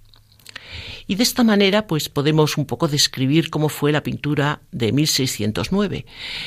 [1.12, 6.07] Y de esta manera, pues podemos un poco describir cómo fue la pintura de 1609.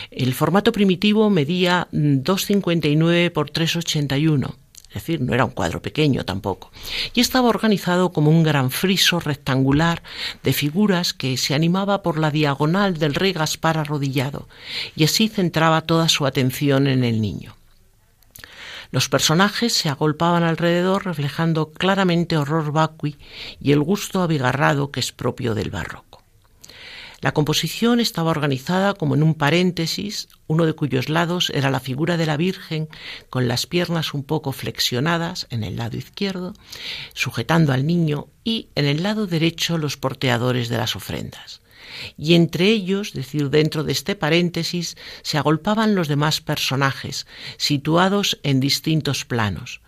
[0.09, 4.55] El formato primitivo medía 2,59 por 3,81
[4.89, 6.71] es decir, no era un cuadro pequeño tampoco,
[7.13, 10.01] y estaba organizado como un gran friso rectangular
[10.41, 14.47] de figuras que se animaba por la diagonal del rey Gaspar arrodillado,
[14.95, 17.55] y así centraba toda su atención en el niño.
[18.91, 23.17] Los personajes se agolpaban alrededor reflejando claramente horror vacui
[23.59, 26.23] y el gusto abigarrado que es propio del barroco.
[27.21, 32.17] La composición estaba organizada como en un paréntesis, uno de cuyos lados era la figura
[32.17, 32.87] de la Virgen
[33.29, 36.53] con las piernas un poco flexionadas en el lado izquierdo,
[37.13, 41.61] sujetando al niño, y en el lado derecho los porteadores de las ofrendas
[42.17, 47.27] y entre ellos, es decir, dentro de este paréntesis, se agolpaban los demás personajes,
[47.57, 49.81] situados en distintos planos.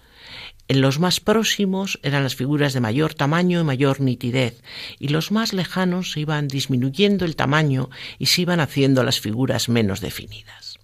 [0.70, 4.62] En los más próximos eran las figuras de mayor tamaño y mayor nitidez,
[5.00, 7.90] y los más lejanos se iban disminuyendo el tamaño
[8.20, 10.78] y se iban haciendo las figuras menos definidas.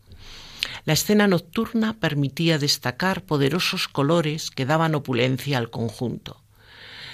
[0.86, 6.43] La escena nocturna permitía destacar poderosos colores que daban opulencia al conjunto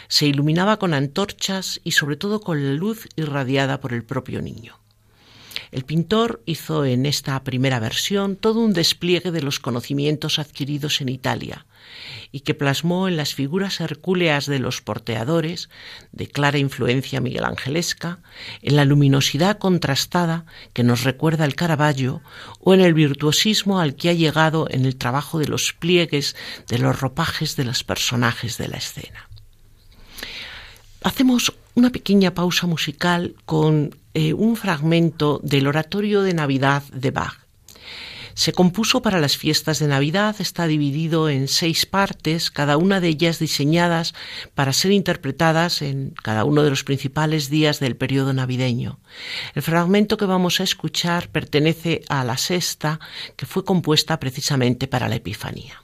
[0.09, 4.77] se iluminaba con antorchas y sobre todo con la luz irradiada por el propio niño.
[5.71, 11.09] El pintor hizo en esta primera versión todo un despliegue de los conocimientos adquiridos en
[11.09, 11.67] Italia
[12.31, 15.69] y que plasmó en las figuras hercúleas de los porteadores,
[16.11, 18.19] de clara influencia miguelangelesca,
[18.61, 22.21] en la luminosidad contrastada que nos recuerda el Caravaggio
[22.59, 26.35] o en el virtuosismo al que ha llegado en el trabajo de los pliegues
[26.67, 29.28] de los ropajes de los personajes de la escena.
[31.03, 37.37] Hacemos una pequeña pausa musical con eh, un fragmento del oratorio de Navidad de Bach.
[38.33, 43.09] Se compuso para las fiestas de Navidad, está dividido en seis partes, cada una de
[43.09, 44.13] ellas diseñadas
[44.55, 48.99] para ser interpretadas en cada uno de los principales días del periodo navideño.
[49.55, 52.99] El fragmento que vamos a escuchar pertenece a la sexta,
[53.35, 55.81] que fue compuesta precisamente para la Epifanía.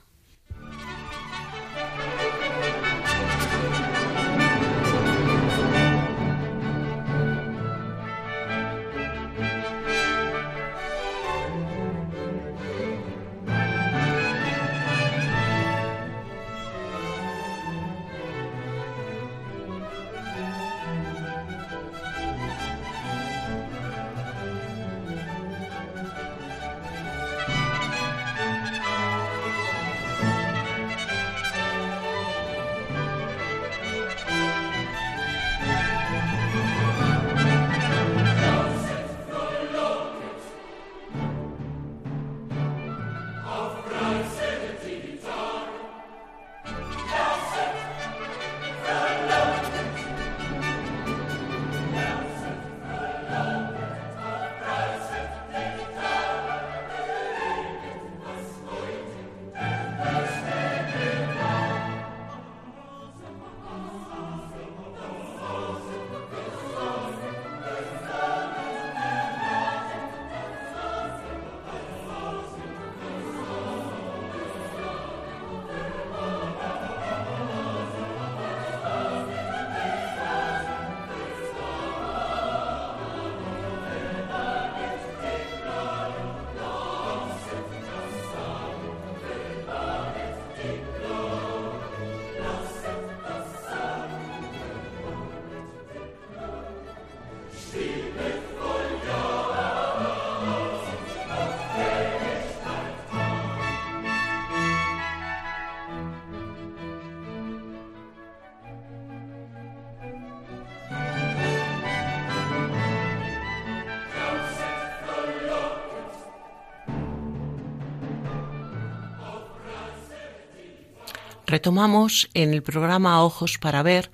[121.56, 124.12] Retomamos en el programa Ojos para ver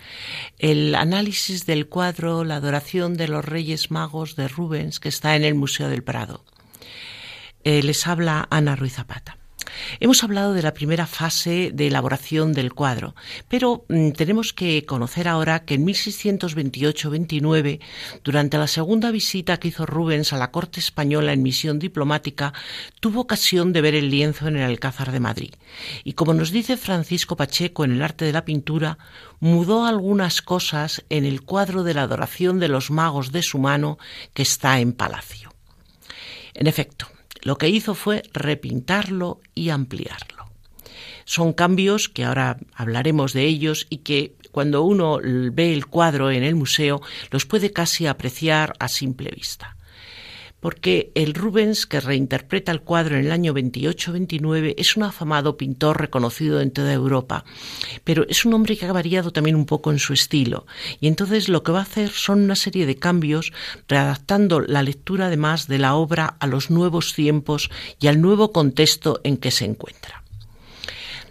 [0.60, 5.44] el análisis del cuadro La adoración de los Reyes Magos de Rubens que está en
[5.44, 6.46] el Museo del Prado.
[7.64, 9.41] Eh, les habla Ana Ruiz Zapata.
[10.00, 13.16] Hemos hablado de la primera fase de elaboración del cuadro,
[13.48, 17.80] pero mm, tenemos que conocer ahora que en 1628-29,
[18.24, 22.54] durante la segunda visita que hizo Rubens a la corte española en misión diplomática,
[23.00, 25.54] tuvo ocasión de ver el lienzo en el Alcázar de Madrid.
[26.04, 28.98] Y como nos dice Francisco Pacheco en el arte de la pintura,
[29.40, 33.98] mudó algunas cosas en el cuadro de la adoración de los magos de su mano
[34.34, 35.54] que está en palacio.
[36.54, 37.08] En efecto,
[37.42, 40.46] lo que hizo fue repintarlo y ampliarlo.
[41.26, 46.44] Son cambios que ahora hablaremos de ellos y que cuando uno ve el cuadro en
[46.44, 49.78] el museo los puede casi apreciar a simple vista
[50.62, 56.00] porque el Rubens que reinterpreta el cuadro en el año 28-29 es un afamado pintor
[56.00, 57.44] reconocido en toda Europa,
[58.06, 60.66] pero es un hombre que ha variado también un poco en su estilo,
[61.02, 63.52] y entonces lo que va a hacer son una serie de cambios,
[63.90, 69.20] readaptando la lectura además de la obra a los nuevos tiempos y al nuevo contexto
[69.24, 70.24] en que se encuentra.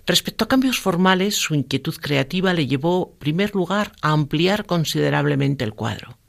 [0.06, 5.62] Respecto a cambios formales, su inquietud creativa le llevó, en primer lugar, a ampliar considerablemente
[5.62, 6.19] el cuadro.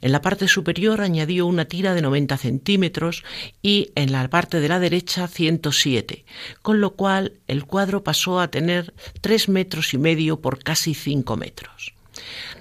[0.00, 3.24] En la parte superior añadió una tira de 90 centímetros
[3.62, 6.24] y en la parte de la derecha 107,
[6.62, 11.36] con lo cual el cuadro pasó a tener 3 metros y medio por casi 5
[11.36, 11.94] metros.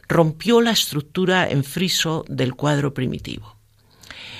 [0.08, 3.58] Rompió la estructura en friso del cuadro primitivo.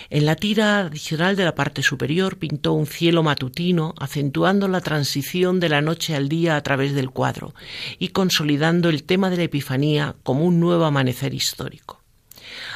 [0.10, 5.60] En la tira adicional de la parte superior pintó un cielo matutino, acentuando la transición
[5.60, 7.56] de la noche al día a través del cuadro
[7.98, 12.03] y consolidando el tema de la Epifanía como un nuevo amanecer histórico.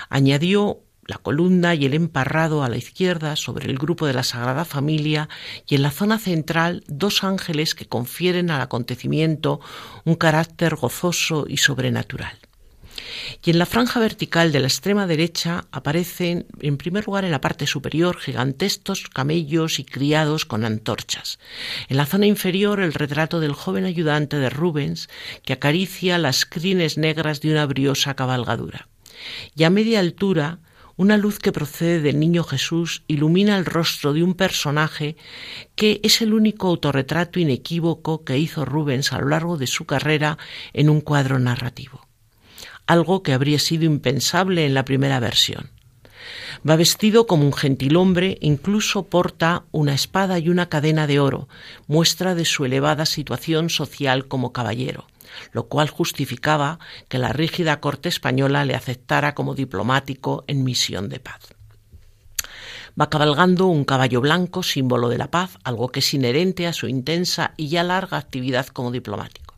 [0.09, 4.65] Añadió la columna y el emparrado a la izquierda sobre el grupo de la Sagrada
[4.65, 5.29] Familia
[5.65, 9.61] y en la zona central dos ángeles que confieren al acontecimiento
[10.03, 12.37] un carácter gozoso y sobrenatural.
[13.43, 17.41] Y en la franja vertical de la extrema derecha aparecen, en primer lugar en la
[17.41, 21.39] parte superior, gigantescos camellos y criados con antorchas.
[21.87, 25.09] En la zona inferior, el retrato del joven ayudante de Rubens,
[25.43, 28.87] que acaricia las crines negras de una briosa cabalgadura
[29.55, 30.59] y a media altura
[30.97, 35.15] una luz que procede del niño Jesús ilumina el rostro de un personaje
[35.75, 40.39] que es el único autorretrato inequívoco que hizo Rubens a lo largo de su carrera
[40.73, 42.07] en un cuadro narrativo,
[42.87, 45.69] algo que habría sido impensable en la primera versión.
[46.67, 51.47] Va vestido como un gentilhombre, incluso porta una espada y una cadena de oro,
[51.85, 55.05] muestra de su elevada situación social como caballero
[55.51, 61.19] lo cual justificaba que la rígida corte española le aceptara como diplomático en misión de
[61.19, 61.53] paz.
[62.99, 66.87] Va cabalgando un caballo blanco, símbolo de la paz, algo que es inherente a su
[66.87, 69.55] intensa y ya larga actividad como diplomático.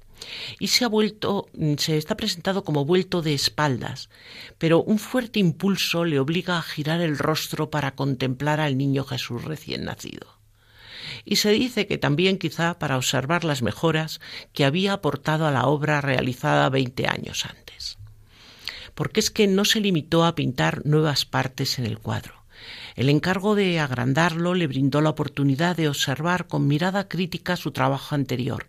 [0.60, 1.48] Y se ha vuelto,
[1.78, 4.10] se está presentado como vuelto de espaldas,
[4.58, 9.46] pero un fuerte impulso le obliga a girar el rostro para contemplar al niño Jesús
[9.46, 10.39] recién nacido
[11.26, 14.20] y se dice que también quizá para observar las mejoras
[14.54, 17.98] que había aportado a la obra realizada veinte años antes.
[18.96, 22.40] Porque es que no se limitó a pintar nuevas partes en el cuadro.
[22.96, 28.16] El encargo de agrandarlo le brindó la oportunidad de observar con mirada crítica su trabajo
[28.16, 28.68] anterior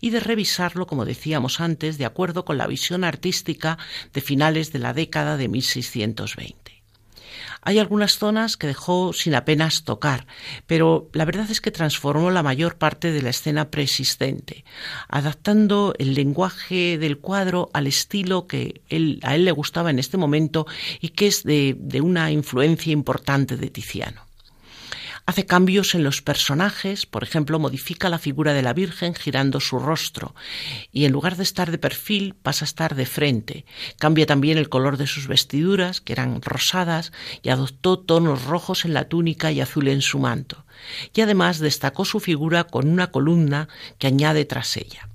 [0.00, 3.78] y de revisarlo, como decíamos antes, de acuerdo con la visión artística
[4.12, 6.61] de finales de la década de 1620.
[7.62, 10.26] Hay algunas zonas que dejó sin apenas tocar,
[10.66, 14.64] pero la verdad es que transformó la mayor parte de la escena preexistente,
[15.08, 18.80] adaptando el lenguaje del cuadro al estilo que
[19.22, 20.66] a él le gustaba en este momento
[21.00, 24.31] y que es de una influencia importante de Tiziano.
[25.24, 29.78] Hace cambios en los personajes, por ejemplo, modifica la figura de la Virgen girando su
[29.78, 30.34] rostro
[30.90, 33.64] y en lugar de estar de perfil pasa a estar de frente.
[33.98, 37.12] Cambia también el color de sus vestiduras, que eran rosadas,
[37.42, 40.64] y adoptó tonos rojos en la túnica y azul en su manto.
[41.14, 43.68] Y además destacó su figura con una columna
[43.98, 45.08] que añade tras ella.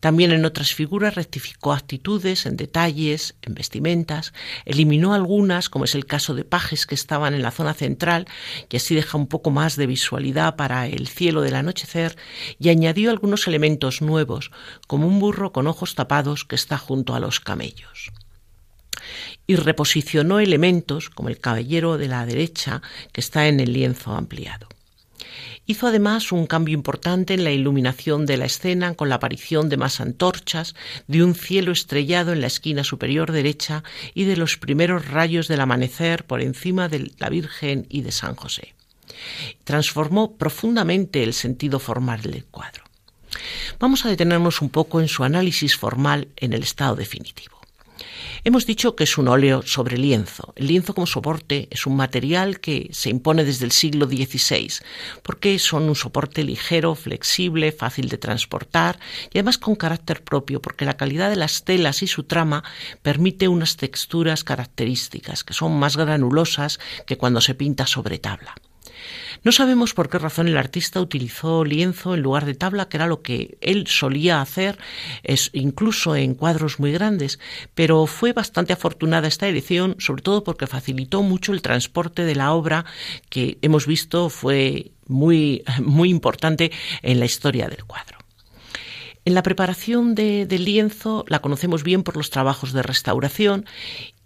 [0.00, 4.32] También en otras figuras rectificó actitudes, en detalles, en vestimentas,
[4.64, 8.26] eliminó algunas, como es el caso de pajes que estaban en la zona central,
[8.70, 12.16] y así deja un poco más de visualidad para el cielo del anochecer,
[12.58, 14.50] y añadió algunos elementos nuevos,
[14.86, 18.10] como un burro con ojos tapados que está junto a los camellos
[19.46, 22.82] y reposicionó elementos como el caballero de la derecha
[23.12, 24.68] que está en el lienzo ampliado.
[25.70, 29.76] Hizo además un cambio importante en la iluminación de la escena con la aparición de
[29.76, 30.74] más antorchas,
[31.06, 35.60] de un cielo estrellado en la esquina superior derecha y de los primeros rayos del
[35.60, 38.74] amanecer por encima de la Virgen y de San José.
[39.62, 42.82] Transformó profundamente el sentido formal del cuadro.
[43.78, 47.59] Vamos a detenernos un poco en su análisis formal en el estado definitivo.
[48.44, 50.52] Hemos dicho que es un óleo sobre lienzo.
[50.56, 54.72] El lienzo como soporte es un material que se impone desde el siglo XVI,
[55.22, 58.98] porque son un soporte ligero, flexible, fácil de transportar
[59.32, 62.64] y además con carácter propio, porque la calidad de las telas y su trama
[63.02, 68.54] permite unas texturas características que son más granulosas que cuando se pinta sobre tabla.
[69.42, 73.06] No sabemos por qué razón el artista utilizó lienzo en lugar de tabla, que era
[73.06, 74.78] lo que él solía hacer,
[75.52, 77.38] incluso en cuadros muy grandes,
[77.74, 82.52] pero fue bastante afortunada esta elección, sobre todo porque facilitó mucho el transporte de la
[82.52, 82.84] obra
[83.28, 86.70] que hemos visto fue muy, muy importante
[87.02, 88.18] en la historia del cuadro.
[89.26, 93.66] En la preparación del lienzo la conocemos bien por los trabajos de restauración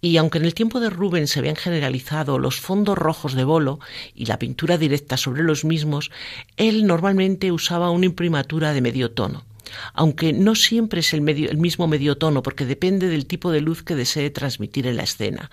[0.04, 3.80] y aunque en el tiempo de Rubens se habían generalizado los fondos rojos de bolo
[4.14, 6.10] y la pintura directa sobre los mismos,
[6.58, 9.46] él normalmente usaba una imprimatura de medio tono
[9.94, 13.96] aunque no siempre es el, mismo medio tono, porque depende del tipo de luz que
[13.96, 15.50] desee transmitir en la escena.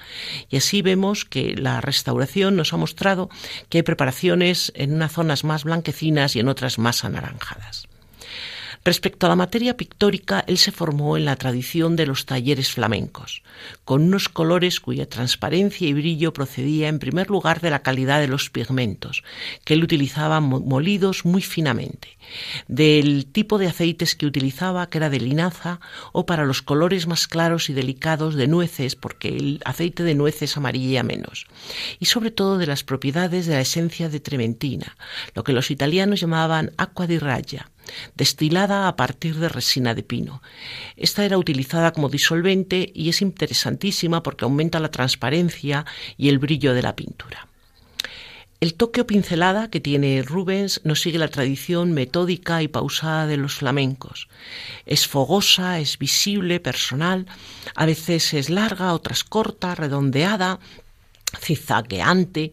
[0.47, 3.29] Y así vemos que la restauración nos ha mostrado
[3.69, 7.87] que hay preparaciones en unas zonas más blanquecinas y en otras más anaranjadas.
[8.83, 13.43] Respecto a la materia pictórica, él se formó en la tradición de los talleres flamencos,
[13.85, 18.27] con unos colores cuya transparencia y brillo procedía en primer lugar de la calidad de
[18.27, 19.23] los pigmentos,
[19.65, 22.17] que él utilizaba molidos muy finamente,
[22.67, 25.79] del tipo de aceites que utilizaba, que era de linaza,
[26.11, 30.57] o para los colores más claros y delicados de nueces, porque el aceite de nueces
[30.57, 31.45] amarilla menos,
[31.99, 34.97] y sobre todo de las propiedades de la esencia de trementina,
[35.35, 37.69] lo que los italianos llamaban aqua di raya,
[38.15, 40.41] destilada a partir de resina de pino.
[40.97, 45.85] Esta era utilizada como disolvente y es interesantísima porque aumenta la transparencia
[46.17, 47.47] y el brillo de la pintura.
[48.61, 53.37] El toque o pincelada que tiene Rubens no sigue la tradición metódica y pausada de
[53.37, 54.27] los flamencos.
[54.85, 57.25] Es fogosa, es visible, personal,
[57.73, 60.59] a veces es larga, otras corta, redondeada,
[61.39, 62.51] zigzagueante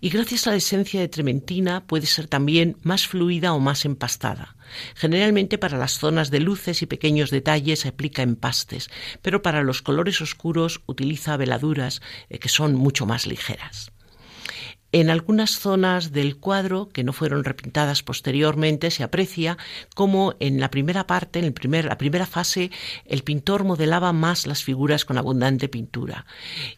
[0.00, 4.53] y gracias a la esencia de trementina puede ser también más fluida o más empastada.
[4.94, 8.90] Generalmente para las zonas de luces y pequeños detalles aplica empastes,
[9.22, 13.93] pero para los colores oscuros utiliza veladuras eh, que son mucho más ligeras.
[14.94, 19.58] En algunas zonas del cuadro que no fueron repintadas posteriormente se aprecia
[19.96, 21.52] cómo en la primera parte, en
[21.88, 22.70] la primera fase,
[23.04, 26.26] el pintor modelaba más las figuras con abundante pintura.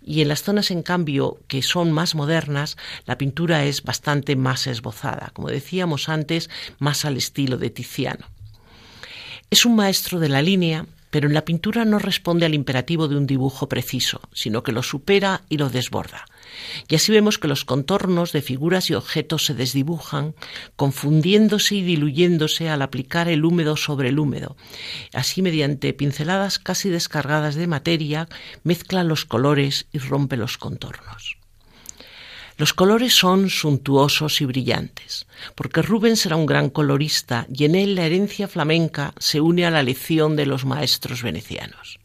[0.00, 4.66] Y en las zonas, en cambio, que son más modernas, la pintura es bastante más
[4.66, 6.48] esbozada, como decíamos antes,
[6.78, 8.24] más al estilo de Tiziano.
[9.50, 13.16] Es un maestro de la línea, pero en la pintura no responde al imperativo de
[13.16, 16.24] un dibujo preciso, sino que lo supera y lo desborda.
[16.88, 20.34] Y así vemos que los contornos de figuras y objetos se desdibujan,
[20.76, 24.56] confundiéndose y diluyéndose al aplicar el húmedo sobre el húmedo.
[25.12, 28.28] Así, mediante pinceladas casi descargadas de materia,
[28.62, 31.36] mezcla los colores y rompe los contornos.
[32.58, 37.94] Los colores son suntuosos y brillantes, porque Rubens era un gran colorista y en él
[37.94, 41.98] la herencia flamenca se une a la lección de los maestros venecianos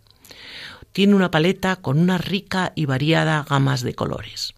[0.92, 4.54] tiene una paleta con una rica y variada gamas de colores.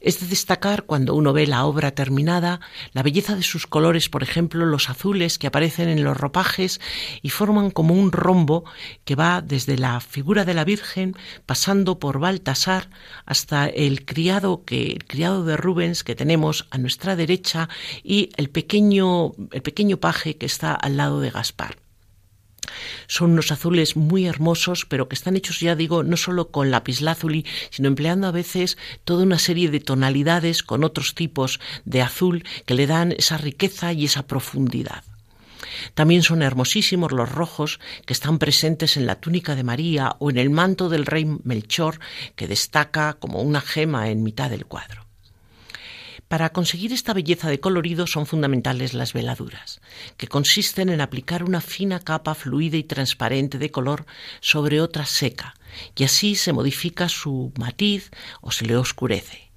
[0.00, 2.60] Es de destacar cuando uno ve la obra terminada
[2.92, 6.80] la belleza de sus colores, por ejemplo, los azules que aparecen en los ropajes
[7.22, 8.64] y forman como un rombo
[9.04, 11.16] que va desde la figura de la Virgen
[11.46, 12.90] pasando por Baltasar
[13.24, 17.68] hasta el criado que el criado de Rubens que tenemos a nuestra derecha
[18.02, 21.85] y el pequeño el pequeño paje que está al lado de Gaspar.
[23.06, 27.46] Son unos azules muy hermosos, pero que están hechos, ya digo, no solo con lapislázuli,
[27.70, 32.74] sino empleando a veces toda una serie de tonalidades con otros tipos de azul que
[32.74, 35.04] le dan esa riqueza y esa profundidad.
[35.94, 40.38] También son hermosísimos los rojos que están presentes en la túnica de María o en
[40.38, 42.00] el manto del rey Melchor,
[42.34, 45.05] que destaca como una gema en mitad del cuadro.
[46.28, 49.80] Para conseguir esta belleza de colorido son fundamentales las veladuras,
[50.16, 54.06] que consisten en aplicar una fina capa fluida y transparente de color
[54.40, 55.54] sobre otra seca,
[55.94, 58.10] y así se modifica su matiz
[58.40, 59.52] o se le oscurece.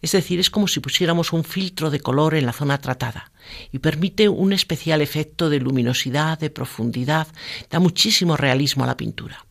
[0.00, 3.30] Es decir, es como si pusiéramos un filtro de color en la zona tratada
[3.70, 7.28] y permite un especial efecto de luminosidad, de profundidad,
[7.70, 9.44] da muchísimo realismo a la pintura.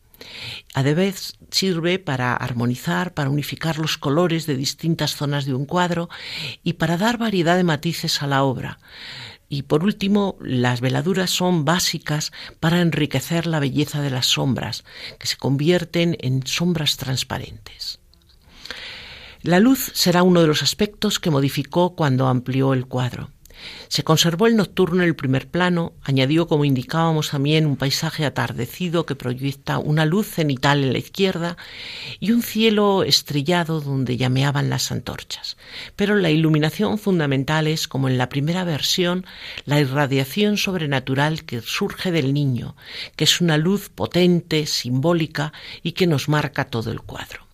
[0.74, 6.08] A vez sirve para armonizar, para unificar los colores de distintas zonas de un cuadro
[6.62, 8.78] y para dar variedad de matices a la obra.
[9.48, 14.84] Y por último, las veladuras son básicas para enriquecer la belleza de las sombras,
[15.18, 17.98] que se convierten en sombras transparentes.
[19.42, 23.30] La luz será uno de los aspectos que modificó cuando amplió el cuadro.
[23.88, 29.06] Se conservó el nocturno en el primer plano, añadió, como indicábamos también, un paisaje atardecido
[29.06, 31.56] que proyecta una luz cenital en la izquierda
[32.20, 35.56] y un cielo estrellado donde llameaban las antorchas.
[35.96, 39.26] Pero la iluminación fundamental es, como en la primera versión,
[39.64, 42.76] la irradiación sobrenatural que surge del niño,
[43.16, 45.52] que es una luz potente, simbólica
[45.82, 47.47] y que nos marca todo el cuadro.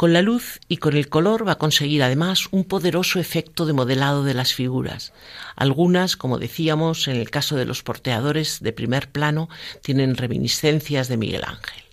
[0.00, 3.74] Con la luz y con el color va a conseguir además un poderoso efecto de
[3.74, 5.12] modelado de las figuras.
[5.56, 9.50] Algunas, como decíamos, en el caso de los porteadores de primer plano,
[9.82, 11.84] tienen reminiscencias de Miguel Ángel.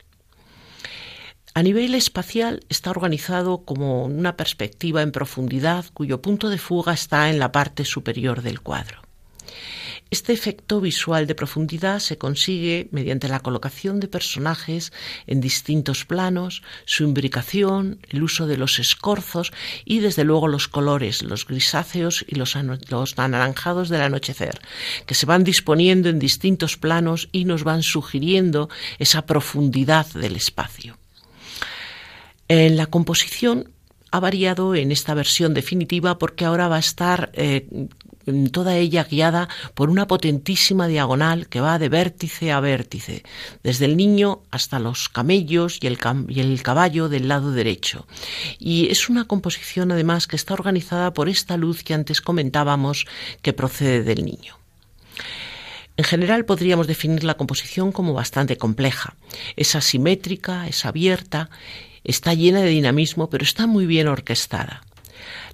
[1.54, 7.30] A nivel espacial está organizado como una perspectiva en profundidad cuyo punto de fuga está
[7.30, 9.02] en la parte superior del cuadro.
[10.10, 14.94] Este efecto visual de profundidad se consigue mediante la colocación de personajes
[15.26, 19.52] en distintos planos, su imbricación, el uso de los escorzos
[19.84, 24.62] y desde luego los colores, los grisáceos y los, anaranjados del anochecer,
[25.06, 30.98] que se van disponiendo en distintos planos y nos van sugiriendo esa profundidad del espacio.
[32.48, 33.72] En la composición
[34.12, 37.68] ha variado en esta versión definitiva porque ahora va a estar eh,
[38.52, 43.24] toda ella guiada por una potentísima diagonal que va de vértice a vértice,
[43.64, 45.98] desde el niño hasta los camellos y el,
[46.28, 48.08] y el caballo del lado derecho.
[48.60, 53.06] Y es una composición además que está organizada por esta luz que antes comentábamos
[53.42, 54.58] que procede del niño.
[55.98, 59.16] En general podríamos definir la composición como bastante compleja.
[59.56, 61.50] Es asimétrica, es abierta,
[62.04, 64.84] está llena de dinamismo, pero está muy bien orquestada.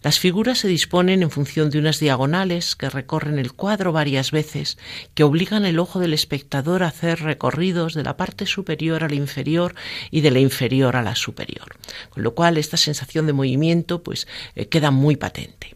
[0.02, 4.78] Las figuras se disponen en función de unas diagonales que recorren el cuadro varias veces,
[5.14, 9.16] que obligan el ojo del espectador a hacer recorridos de la parte superior a la
[9.16, 9.76] inferior
[10.12, 11.78] y de la inferior a la superior,
[12.10, 15.76] con lo cual esta sensación de movimiento pues eh, queda muy patente.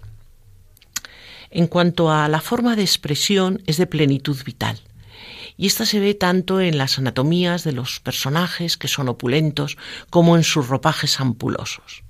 [1.50, 4.80] En cuanto a la forma de expresión, es de plenitud vital.
[5.56, 9.78] Y esta se ve tanto en las anatomías de los personajes, que son opulentos,
[10.10, 12.04] como en sus ropajes ampulosos.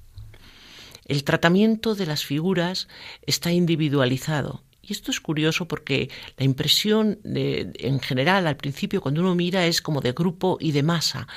[1.07, 2.87] El tratamiento de las figuras
[3.25, 4.61] está individualizado.
[4.81, 9.81] Y esto es curioso porque la impresión en general al principio cuando uno mira es
[9.81, 11.27] como de grupo y de masa,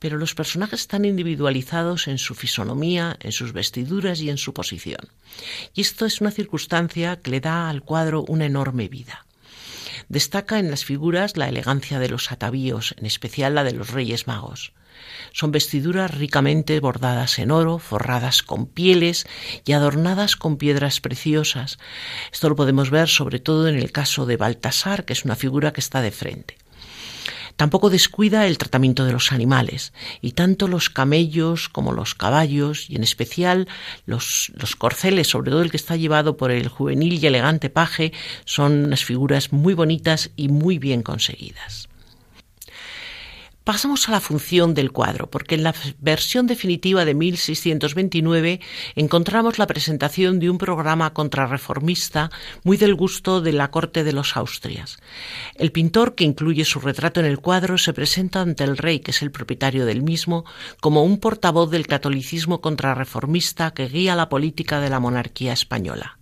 [0.00, 5.08] pero los personajes están individualizados en su fisonomía, en sus vestiduras y en su posición.
[5.72, 9.24] Y esto es una circunstancia que le da al cuadro una enorme vida.
[10.08, 14.26] Destaca en las figuras la elegancia de los atavíos, en especial la de los Reyes
[14.26, 14.72] Magos.
[15.32, 19.26] Son vestiduras ricamente bordadas en oro, forradas con pieles
[19.64, 21.78] y adornadas con piedras preciosas.
[22.32, 25.72] Esto lo podemos ver sobre todo en el caso de Baltasar, que es una figura
[25.72, 26.56] que está de frente.
[27.56, 32.96] Tampoco descuida el tratamiento de los animales, y tanto los camellos como los caballos, y
[32.96, 33.66] en especial
[34.04, 38.12] los, corceles, sobre todo el que está llevado por el juvenil y elegante paje,
[38.44, 41.88] son unas figuras muy bonitas y muy bien conseguidas.
[43.66, 48.60] Pasamos a la función del cuadro, porque en la versión definitiva de 1629
[48.94, 52.30] encontramos la presentación de un programa contrarreformista
[52.62, 54.98] muy del gusto de la corte de los Austrias.
[55.56, 59.10] El pintor, que incluye su retrato en el cuadro, se presenta ante el rey, que
[59.10, 60.44] es el propietario del mismo,
[60.80, 66.18] como un portavoz del catolicismo contrarreformista que guía la política de la monarquía española.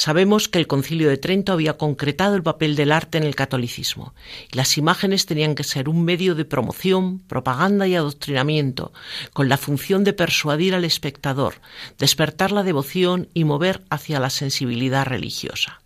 [0.00, 4.14] Sabemos que el concilio de Trento había concretado el papel del arte en el catolicismo.
[4.50, 8.94] Y las imágenes tenían que ser un medio de promoción, propaganda y adoctrinamiento,
[9.34, 11.56] con la función de persuadir al espectador,
[11.98, 15.82] despertar la devoción y mover hacia la sensibilidad religiosa.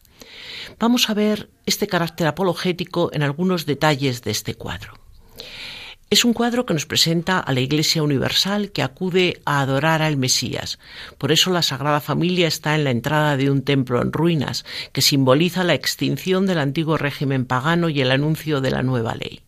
[0.78, 4.94] Vamos a ver este carácter apologético en algunos detalles de este cuadro.
[6.10, 10.16] Es un cuadro que nos presenta a la Iglesia Universal que acude a adorar al
[10.16, 10.78] Mesías.
[11.18, 15.02] Por eso la Sagrada Familia está en la entrada de un templo en ruinas, que
[15.02, 19.40] simboliza la extinción del antiguo régimen pagano y el anuncio de la nueva ley.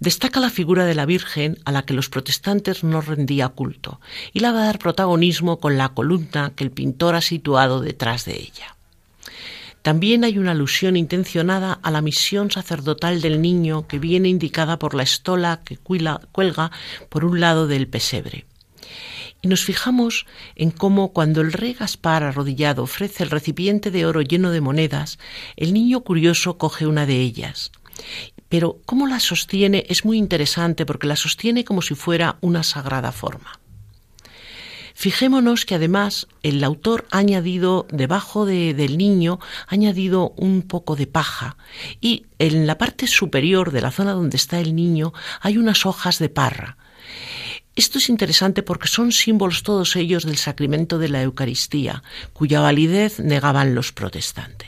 [0.00, 4.00] Destaca la figura de la Virgen a la que los protestantes no rendía culto,
[4.32, 8.24] y la va a dar protagonismo con la columna que el pintor ha situado detrás
[8.24, 8.77] de ella.
[9.88, 14.92] También hay una alusión intencionada a la misión sacerdotal del niño que viene indicada por
[14.92, 16.70] la estola que cuelga
[17.08, 18.44] por un lado del pesebre.
[19.40, 20.26] Y nos fijamos
[20.56, 25.18] en cómo cuando el rey Gaspar arrodillado ofrece el recipiente de oro lleno de monedas,
[25.56, 27.72] el niño curioso coge una de ellas.
[28.50, 33.10] Pero cómo la sostiene es muy interesante porque la sostiene como si fuera una sagrada
[33.10, 33.58] forma.
[35.00, 39.38] Fijémonos que además el autor ha añadido debajo del niño,
[39.68, 41.56] ha añadido un poco de paja
[42.00, 46.18] y en la parte superior de la zona donde está el niño hay unas hojas
[46.18, 46.78] de parra.
[47.76, 53.20] Esto es interesante porque son símbolos todos ellos del sacramento de la Eucaristía, cuya validez
[53.20, 54.67] negaban los protestantes.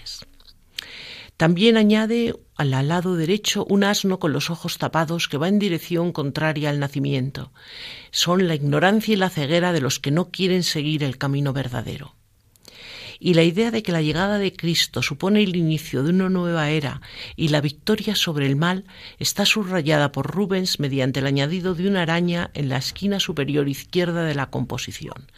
[1.40, 6.12] También añade al lado derecho un asno con los ojos tapados que va en dirección
[6.12, 7.50] contraria al nacimiento.
[8.10, 12.14] Son la ignorancia y la ceguera de los que no quieren seguir el camino verdadero
[13.20, 16.70] y la idea de que la llegada de Cristo supone el inicio de una nueva
[16.70, 17.02] era
[17.36, 18.86] y la victoria sobre el mal
[19.18, 24.24] está subrayada por Rubens mediante el añadido de una araña en la esquina superior izquierda
[24.24, 25.30] de la composición.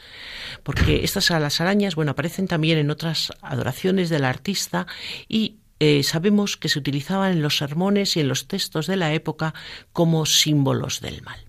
[0.62, 4.86] Porque estas las arañas, bueno, aparecen también en otras adoraciones del artista
[5.28, 9.14] y eh, sabemos que se utilizaban en los sermones y en los textos de la
[9.14, 9.52] época
[9.92, 11.40] como símbolos del mal.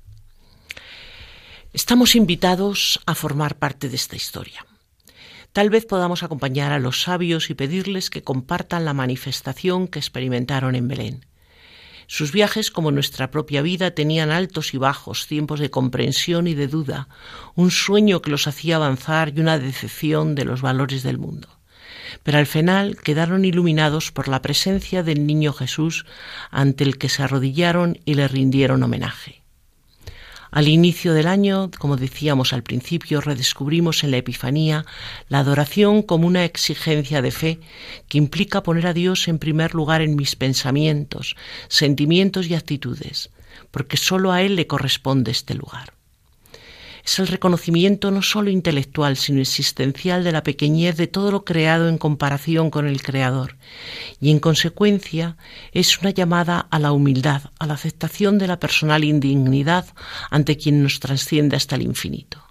[1.72, 4.66] Estamos invitados a formar parte de esta historia.
[5.52, 10.74] Tal vez podamos acompañar a los sabios y pedirles que compartan la manifestación que experimentaron
[10.74, 11.26] en Belén.
[12.08, 16.68] Sus viajes, como nuestra propia vida, tenían altos y bajos, tiempos de comprensión y de
[16.68, 17.08] duda,
[17.54, 21.50] un sueño que los hacía avanzar y una decepción de los valores del mundo.
[22.22, 26.06] Pero al final quedaron iluminados por la presencia del niño Jesús
[26.52, 29.44] ante el que se arrodillaron y le rindieron homenaje.
[30.52, 34.86] Al inicio del año, como decíamos al principio, redescubrimos en la Epifanía
[35.28, 37.60] la adoración como una exigencia de fe
[38.08, 41.36] que implica poner a Dios en primer lugar en mis pensamientos,
[41.70, 43.32] sentimientos y actitudes,
[43.72, 45.94] porque sólo a Él le corresponde este lugar
[47.04, 51.90] es el reconocimiento no solo intelectual, sino existencial de la pequeñez de todo lo creado
[51.90, 53.58] en comparación con el Creador,
[54.22, 55.38] y en consecuencia
[55.72, 59.86] es una llamada a la humildad, a la aceptación de la personal indignidad
[60.30, 62.42] ante quien nos trasciende hasta el infinito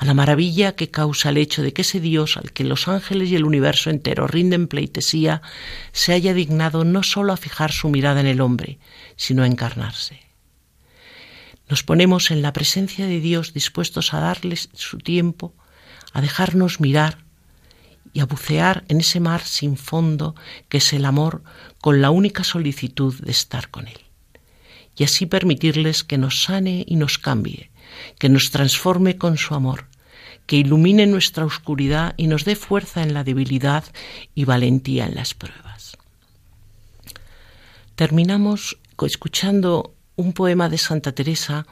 [0.00, 3.28] a la maravilla que causa el hecho de que ese Dios al que los ángeles
[3.28, 5.42] y el universo entero rinden pleitesía
[5.92, 8.78] se haya dignado no sólo a fijar su mirada en el hombre,
[9.16, 10.29] sino a encarnarse.
[11.70, 15.54] Nos ponemos en la presencia de Dios dispuestos a darles su tiempo,
[16.12, 17.18] a dejarnos mirar
[18.12, 20.34] y a bucear en ese mar sin fondo
[20.68, 21.44] que es el amor
[21.80, 24.00] con la única solicitud de estar con Él.
[24.96, 27.70] Y así permitirles que nos sane y nos cambie,
[28.18, 29.86] que nos transforme con su amor,
[30.46, 33.84] que ilumine nuestra oscuridad y nos dé fuerza en la debilidad
[34.34, 35.96] y valentía en las pruebas.
[37.94, 41.66] Terminamos escuchando un poema de Santa Teresa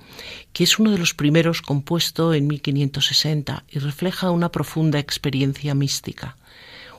[0.52, 6.36] que es uno de los primeros compuesto en 1560 y refleja una profunda experiencia mística,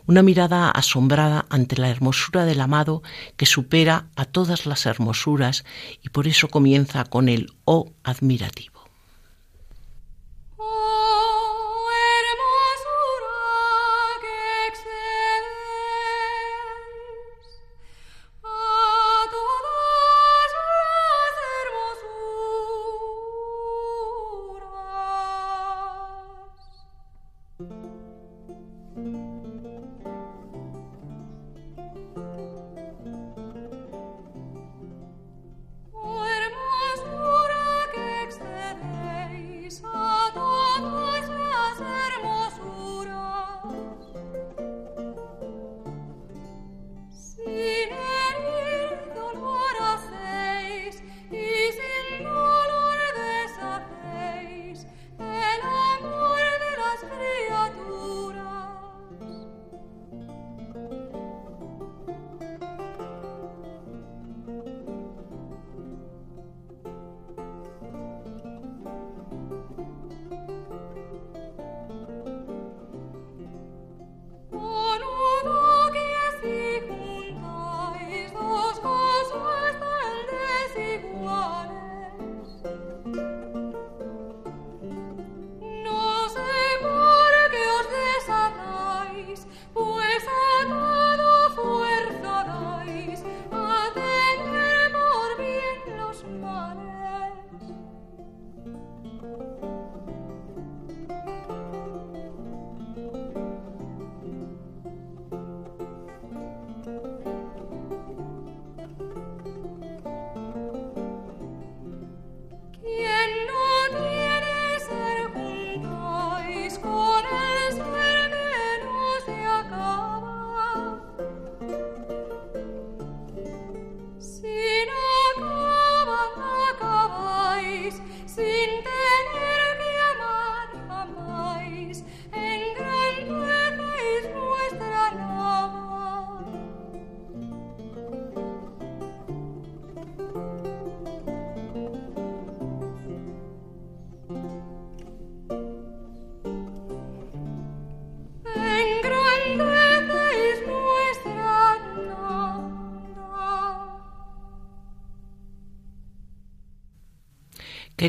[0.06, 3.02] una mirada asombrada ante la hermosura del amado
[3.36, 5.66] que supera a todas las hermosuras
[6.04, 8.79] y por eso comienza con el oh admirativo.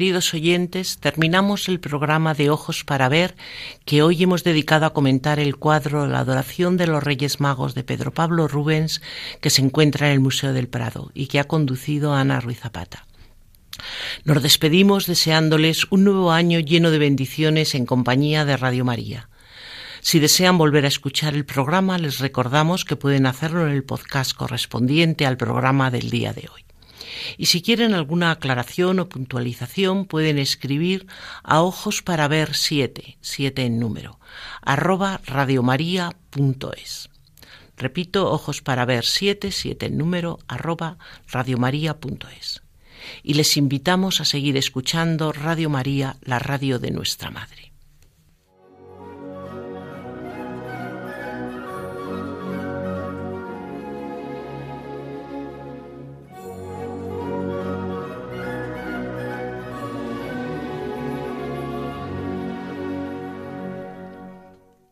[0.00, 3.36] Queridos oyentes, terminamos el programa de Ojos para Ver
[3.84, 7.84] que hoy hemos dedicado a comentar el cuadro La adoración de los Reyes Magos de
[7.84, 9.02] Pedro Pablo Rubens
[9.42, 13.06] que se encuentra en el Museo del Prado y que ha conducido Ana Ruiz Zapata.
[14.24, 19.28] Nos despedimos deseándoles un nuevo año lleno de bendiciones en compañía de Radio María.
[20.00, 24.32] Si desean volver a escuchar el programa, les recordamos que pueden hacerlo en el podcast
[24.32, 26.69] correspondiente al programa del día de hoy.
[27.36, 31.06] Y si quieren alguna aclaración o puntualización, pueden escribir
[31.42, 34.18] a ojos para ver siete, siete en número,
[34.62, 37.10] arroba radiomaria.es.
[37.76, 40.98] Repito, ojos para ver siete, siete en número, arroba
[41.28, 42.62] radiomaria.es.
[43.22, 47.69] Y les invitamos a seguir escuchando Radio María, la radio de nuestra Madre.